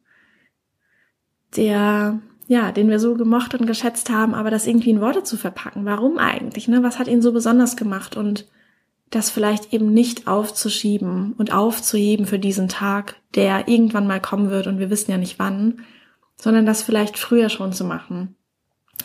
der 1.56 2.22
ja, 2.48 2.72
den 2.72 2.90
wir 2.90 3.00
so 3.00 3.16
gemocht 3.16 3.54
und 3.54 3.68
geschätzt 3.68 4.10
haben, 4.10 4.34
aber 4.34 4.50
das 4.50 4.68
irgendwie 4.68 4.90
in 4.90 5.02
Worte 5.02 5.24
zu 5.24 5.38
verpacken. 5.38 5.86
Warum 5.86 6.18
eigentlich? 6.18 6.68
Ne? 6.68 6.82
Was 6.82 6.98
hat 6.98 7.08
ihn 7.08 7.22
so 7.22 7.34
besonders 7.34 7.76
gemacht? 7.76 8.16
Und 8.16 8.48
das 9.10 9.30
vielleicht 9.30 9.74
eben 9.74 9.94
nicht 9.94 10.28
aufzuschieben 10.28 11.34
und 11.34 11.54
aufzuheben 11.54 12.26
für 12.26 12.40
diesen 12.40 12.68
Tag, 12.68 13.16
der 13.36 13.68
irgendwann 13.68 14.08
mal 14.08 14.20
kommen 14.20 14.50
wird 14.50 14.68
und 14.68 14.80
wir 14.80 14.90
wissen 14.90 15.12
ja 15.12 15.18
nicht 15.18 15.40
wann, 15.40 15.82
sondern 16.36 16.66
das 16.66 16.84
vielleicht 16.84 17.18
früher 17.18 17.50
schon 17.50 17.72
zu 17.72 17.86
machen. 17.86 18.36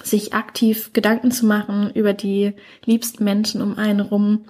Sich 0.03 0.35
aktiv 0.35 0.93
Gedanken 0.93 1.31
zu 1.31 1.47
machen 1.47 1.91
über 1.95 2.15
die 2.15 2.55
liebsten 2.85 3.23
Menschen 3.25 3.63
um 3.63 3.79
einen 3.79 4.01
rum, 4.01 4.47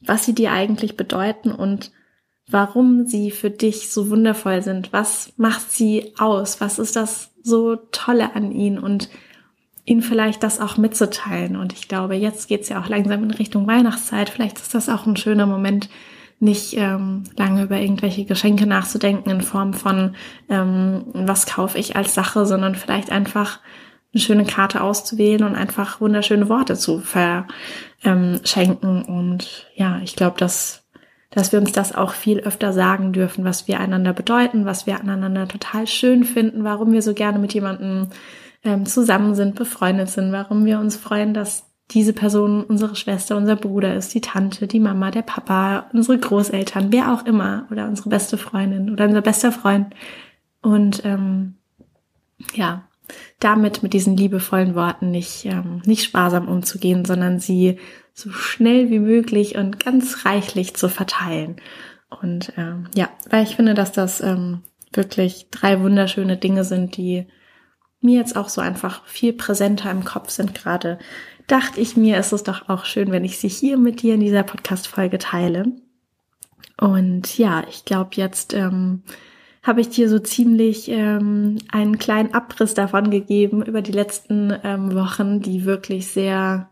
was 0.00 0.24
sie 0.24 0.34
dir 0.34 0.52
eigentlich 0.52 0.96
bedeuten 0.96 1.52
und 1.52 1.92
warum 2.48 3.06
sie 3.06 3.30
für 3.30 3.50
dich 3.50 3.90
so 3.90 4.10
wundervoll 4.10 4.62
sind. 4.62 4.92
Was 4.92 5.32
macht 5.36 5.72
sie 5.72 6.12
aus? 6.18 6.60
Was 6.60 6.78
ist 6.78 6.96
das 6.96 7.30
so 7.42 7.76
Tolle 7.92 8.34
an 8.34 8.52
ihnen? 8.52 8.78
Und 8.78 9.08
ihnen 9.86 10.02
vielleicht 10.02 10.42
das 10.42 10.60
auch 10.60 10.76
mitzuteilen. 10.76 11.56
Und 11.56 11.72
ich 11.72 11.88
glaube, 11.88 12.16
jetzt 12.16 12.48
geht's 12.48 12.68
ja 12.68 12.80
auch 12.80 12.88
langsam 12.88 13.22
in 13.22 13.30
Richtung 13.30 13.66
Weihnachtszeit. 13.66 14.28
Vielleicht 14.28 14.58
ist 14.58 14.74
das 14.74 14.88
auch 14.88 15.06
ein 15.06 15.16
schöner 15.16 15.46
Moment, 15.46 15.88
nicht 16.38 16.76
ähm, 16.76 17.24
lange 17.36 17.62
über 17.62 17.78
irgendwelche 17.78 18.26
Geschenke 18.26 18.66
nachzudenken 18.66 19.30
in 19.30 19.40
Form 19.40 19.72
von, 19.72 20.16
ähm, 20.50 21.06
was 21.14 21.46
kaufe 21.46 21.78
ich 21.78 21.96
als 21.96 22.14
Sache, 22.14 22.44
sondern 22.44 22.74
vielleicht 22.74 23.10
einfach 23.10 23.60
eine 24.12 24.20
schöne 24.20 24.44
Karte 24.44 24.82
auszuwählen 24.82 25.44
und 25.44 25.54
einfach 25.54 26.00
wunderschöne 26.00 26.50
Worte 26.50 26.76
zu 26.76 27.00
verschenken. 27.00 29.02
Und 29.02 29.66
ja, 29.76 30.00
ich 30.02 30.16
glaube, 30.16 30.38
dass 30.38 30.85
dass 31.36 31.52
wir 31.52 31.58
uns 31.58 31.70
das 31.70 31.94
auch 31.94 32.12
viel 32.12 32.40
öfter 32.40 32.72
sagen 32.72 33.12
dürfen, 33.12 33.44
was 33.44 33.68
wir 33.68 33.78
einander 33.78 34.14
bedeuten, 34.14 34.64
was 34.64 34.86
wir 34.86 34.98
aneinander 34.98 35.46
total 35.46 35.86
schön 35.86 36.24
finden, 36.24 36.64
warum 36.64 36.92
wir 36.92 37.02
so 37.02 37.12
gerne 37.12 37.38
mit 37.38 37.52
jemandem 37.52 38.08
ähm, 38.64 38.86
zusammen 38.86 39.34
sind, 39.34 39.54
befreundet 39.54 40.08
sind, 40.08 40.32
warum 40.32 40.64
wir 40.64 40.80
uns 40.80 40.96
freuen, 40.96 41.34
dass 41.34 41.66
diese 41.90 42.14
Person 42.14 42.64
unsere 42.64 42.96
Schwester, 42.96 43.36
unser 43.36 43.54
Bruder 43.54 43.94
ist, 43.94 44.14
die 44.14 44.22
Tante, 44.22 44.66
die 44.66 44.80
Mama, 44.80 45.10
der 45.10 45.20
Papa, 45.20 45.90
unsere 45.92 46.16
Großeltern, 46.16 46.90
wer 46.90 47.12
auch 47.12 47.26
immer, 47.26 47.66
oder 47.70 47.86
unsere 47.86 48.08
beste 48.08 48.38
Freundin 48.38 48.90
oder 48.90 49.04
unser 49.04 49.20
bester 49.20 49.52
Freund. 49.52 49.94
Und 50.62 51.04
ähm, 51.04 51.56
ja, 52.54 52.88
damit 53.40 53.82
mit 53.82 53.92
diesen 53.92 54.16
liebevollen 54.16 54.74
Worten 54.74 55.10
nicht, 55.10 55.44
ähm, 55.44 55.82
nicht 55.84 56.02
sparsam 56.02 56.48
umzugehen, 56.48 57.04
sondern 57.04 57.40
sie 57.40 57.78
so 58.16 58.30
schnell 58.30 58.88
wie 58.90 58.98
möglich 58.98 59.56
und 59.56 59.78
ganz 59.78 60.24
reichlich 60.24 60.74
zu 60.74 60.88
verteilen. 60.88 61.56
Und 62.08 62.52
ähm, 62.56 62.88
ja, 62.94 63.10
weil 63.28 63.44
ich 63.44 63.56
finde, 63.56 63.74
dass 63.74 63.92
das 63.92 64.22
ähm, 64.22 64.62
wirklich 64.92 65.48
drei 65.50 65.82
wunderschöne 65.82 66.38
Dinge 66.38 66.64
sind, 66.64 66.96
die 66.96 67.26
mir 68.00 68.18
jetzt 68.18 68.34
auch 68.34 68.48
so 68.48 68.62
einfach 68.62 69.04
viel 69.04 69.34
präsenter 69.34 69.90
im 69.90 70.04
Kopf 70.04 70.30
sind 70.30 70.54
gerade, 70.54 70.98
dachte 71.46 71.78
ich 71.78 71.96
mir, 71.96 72.18
ist 72.18 72.32
es 72.32 72.42
doch 72.42 72.70
auch 72.70 72.86
schön, 72.86 73.10
wenn 73.12 73.24
ich 73.24 73.38
sie 73.38 73.48
hier 73.48 73.76
mit 73.76 74.00
dir 74.00 74.14
in 74.14 74.20
dieser 74.20 74.44
Podcast-Folge 74.44 75.18
teile. 75.18 75.66
Und 76.80 77.36
ja, 77.36 77.64
ich 77.68 77.84
glaube, 77.84 78.10
jetzt 78.14 78.54
ähm, 78.54 79.02
habe 79.62 79.82
ich 79.82 79.90
dir 79.90 80.08
so 80.08 80.18
ziemlich 80.20 80.88
ähm, 80.88 81.58
einen 81.70 81.98
kleinen 81.98 82.32
Abriss 82.32 82.72
davon 82.72 83.10
gegeben 83.10 83.62
über 83.62 83.82
die 83.82 83.92
letzten 83.92 84.54
ähm, 84.64 84.94
Wochen, 84.94 85.40
die 85.40 85.66
wirklich 85.66 86.06
sehr 86.06 86.70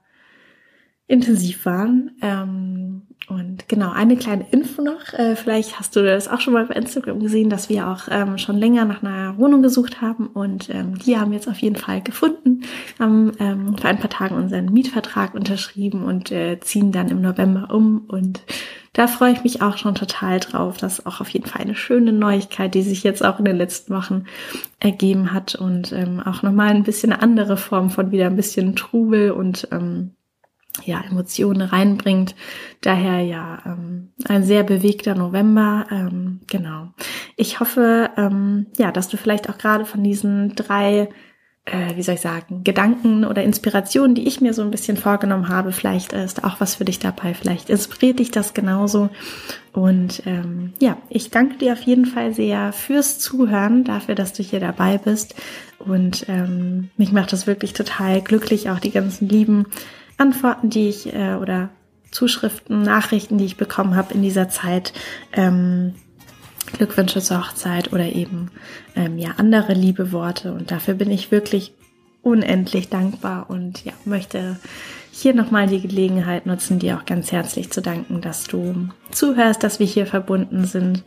intensiv 1.06 1.66
waren. 1.66 2.12
Ähm, 2.22 3.02
und 3.28 3.68
genau, 3.68 3.90
eine 3.90 4.16
kleine 4.16 4.46
Info 4.50 4.82
noch. 4.82 5.12
Äh, 5.14 5.36
vielleicht 5.36 5.78
hast 5.78 5.96
du 5.96 6.02
das 6.02 6.28
auch 6.28 6.40
schon 6.40 6.52
mal 6.52 6.66
bei 6.66 6.74
Instagram 6.74 7.20
gesehen, 7.20 7.48
dass 7.48 7.68
wir 7.70 7.88
auch 7.88 8.02
ähm, 8.10 8.36
schon 8.36 8.56
länger 8.56 8.84
nach 8.84 9.02
einer 9.02 9.38
Wohnung 9.38 9.62
gesucht 9.62 10.02
haben 10.02 10.26
und 10.26 10.68
ähm, 10.68 10.98
die 10.98 11.16
haben 11.16 11.32
jetzt 11.32 11.48
auf 11.48 11.58
jeden 11.58 11.76
Fall 11.76 12.02
gefunden, 12.02 12.62
haben 12.98 13.32
ähm, 13.38 13.78
vor 13.78 13.88
ein 13.88 13.98
paar 13.98 14.10
Tagen 14.10 14.34
unseren 14.34 14.66
Mietvertrag 14.66 15.34
unterschrieben 15.34 16.04
und 16.04 16.32
äh, 16.32 16.60
ziehen 16.60 16.92
dann 16.92 17.08
im 17.08 17.22
November 17.22 17.72
um 17.72 18.04
und 18.08 18.42
da 18.92 19.08
freue 19.08 19.32
ich 19.32 19.42
mich 19.42 19.60
auch 19.60 19.76
schon 19.78 19.94
total 19.94 20.38
drauf. 20.38 20.76
Das 20.76 21.00
ist 21.00 21.06
auch 21.06 21.20
auf 21.20 21.28
jeden 21.30 21.46
Fall 21.46 21.62
eine 21.62 21.74
schöne 21.74 22.12
Neuigkeit, 22.12 22.74
die 22.74 22.82
sich 22.82 23.02
jetzt 23.02 23.24
auch 23.24 23.38
in 23.38 23.44
den 23.44 23.56
letzten 23.56 23.94
Wochen 23.94 24.24
ergeben 24.80 25.32
hat 25.32 25.54
und 25.54 25.92
ähm, 25.92 26.20
auch 26.20 26.42
nochmal 26.42 26.68
ein 26.68 26.84
bisschen 26.84 27.12
andere 27.12 27.56
Form 27.56 27.90
von 27.90 28.12
wieder 28.12 28.26
ein 28.26 28.36
bisschen 28.36 28.76
Trubel 28.76 29.32
und 29.32 29.66
ähm, 29.72 30.12
ja, 30.82 31.02
Emotionen 31.08 31.62
reinbringt. 31.62 32.34
Daher 32.80 33.20
ja, 33.20 33.60
ähm, 33.64 34.10
ein 34.26 34.42
sehr 34.42 34.64
bewegter 34.64 35.14
November. 35.14 35.87
Ähm, 35.90 36.40
genau. 36.50 36.88
Ich 37.37 37.60
hoffe, 37.60 38.10
ähm, 38.16 38.66
ja, 38.76 38.90
dass 38.90 39.08
du 39.08 39.16
vielleicht 39.16 39.48
auch 39.48 39.58
gerade 39.58 39.84
von 39.84 40.02
diesen 40.02 40.54
drei 40.56 41.08
äh, 41.66 41.96
wie 41.96 42.02
soll 42.02 42.16
ich 42.16 42.20
sagen, 42.20 42.62
Gedanken 42.62 43.24
oder 43.24 43.42
Inspirationen, 43.42 44.14
die 44.14 44.26
ich 44.28 44.40
mir 44.40 44.52
so 44.52 44.62
ein 44.62 44.70
bisschen 44.70 44.96
vorgenommen 44.96 45.48
habe. 45.48 45.72
Vielleicht 45.72 46.12
ist 46.12 46.44
auch 46.44 46.60
was 46.60 46.74
für 46.74 46.84
dich 46.84 46.98
dabei, 46.98 47.32
vielleicht 47.32 47.70
inspiriert 47.70 48.18
dich 48.18 48.30
das 48.30 48.52
genauso. 48.52 49.08
Und 49.72 50.22
ähm, 50.26 50.74
ja, 50.78 50.98
ich 51.08 51.30
danke 51.30 51.56
dir 51.56 51.72
auf 51.72 51.80
jeden 51.80 52.06
Fall 52.06 52.34
sehr 52.34 52.72
fürs 52.72 53.18
Zuhören, 53.18 53.84
dafür, 53.84 54.14
dass 54.14 54.34
du 54.34 54.42
hier 54.42 54.60
dabei 54.60 54.98
bist. 54.98 55.34
Und 55.78 56.26
ähm, 56.28 56.90
mich 56.96 57.12
macht 57.12 57.32
das 57.32 57.46
wirklich 57.46 57.72
total 57.72 58.20
glücklich, 58.20 58.68
auch 58.68 58.78
die 58.78 58.92
ganzen 58.92 59.28
lieben 59.28 59.66
Antworten, 60.16 60.70
die 60.70 60.88
ich 60.88 61.12
äh, 61.12 61.35
oder 61.35 61.70
Zuschriften, 62.11 62.83
Nachrichten, 62.83 63.38
die 63.38 63.44
ich 63.44 63.57
bekommen 63.57 63.96
habe 63.96 64.14
in 64.14 64.22
dieser 64.22 64.48
Zeit. 64.48 64.92
Ähm, 65.33 65.94
Glückwünsche 66.72 67.20
zur 67.20 67.40
Hochzeit 67.40 67.92
oder 67.92 68.12
eben 68.12 68.50
ähm, 68.96 69.18
ja 69.18 69.33
andere 69.37 69.74
liebe 69.74 70.12
Worte. 70.12 70.53
Und 70.53 70.70
dafür 70.70 70.94
bin 70.94 71.11
ich 71.11 71.31
wirklich 71.31 71.74
unendlich 72.22 72.88
dankbar 72.88 73.50
und 73.50 73.85
ja, 73.85 73.92
möchte 74.05 74.57
hier 75.12 75.35
nochmal 75.35 75.68
die 75.68 75.81
Gelegenheit 75.81 76.46
nutzen, 76.46 76.79
dir 76.79 76.96
auch 76.96 77.05
ganz 77.05 77.31
herzlich 77.31 77.70
zu 77.70 77.83
danken, 77.83 78.20
dass 78.20 78.44
du 78.44 78.88
zuhörst, 79.11 79.62
dass 79.62 79.79
wir 79.79 79.87
hier 79.87 80.07
verbunden 80.07 80.64
sind. 80.64 81.05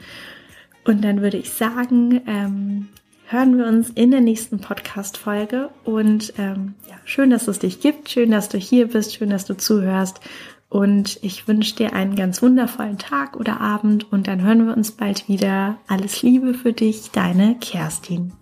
Und 0.86 1.04
dann 1.04 1.22
würde 1.22 1.38
ich 1.38 1.52
sagen, 1.52 2.22
ähm, 2.28 2.88
hören 3.30 3.58
wir 3.58 3.68
uns 3.68 3.90
in 3.90 4.12
der 4.12 4.22
nächsten 4.22 4.60
Podcast-Folge. 4.60 5.70
Und 5.84 6.34
ähm, 6.38 6.76
ja, 6.90 6.96
schön, 7.06 7.30
dass 7.30 7.48
es 7.48 7.60
dich 7.60 7.82
gibt, 7.82 8.10
schön, 8.10 8.32
dass 8.32 8.50
du 8.50 8.58
hier 8.58 8.88
bist, 8.88 9.16
schön, 9.16 9.30
dass 9.30 9.46
du 9.46 9.56
zuhörst. 9.56 10.22
Und 10.70 11.20
ich 11.22 11.48
wünsche 11.48 11.76
dir 11.76 11.94
einen 11.94 12.16
ganz 12.16 12.42
wundervollen 12.42 12.98
Tag 12.98 13.38
oder 13.38 13.62
Abend 13.62 14.12
und 14.12 14.28
dann 14.28 14.42
hören 14.42 14.68
wir 14.68 14.76
uns 14.76 14.92
bald 14.92 15.30
wieder. 15.30 15.78
Alles 15.88 16.22
Liebe 16.22 16.54
für 16.54 16.74
dich, 16.74 17.12
deine 17.12 17.56
Kerstin. 17.60 18.34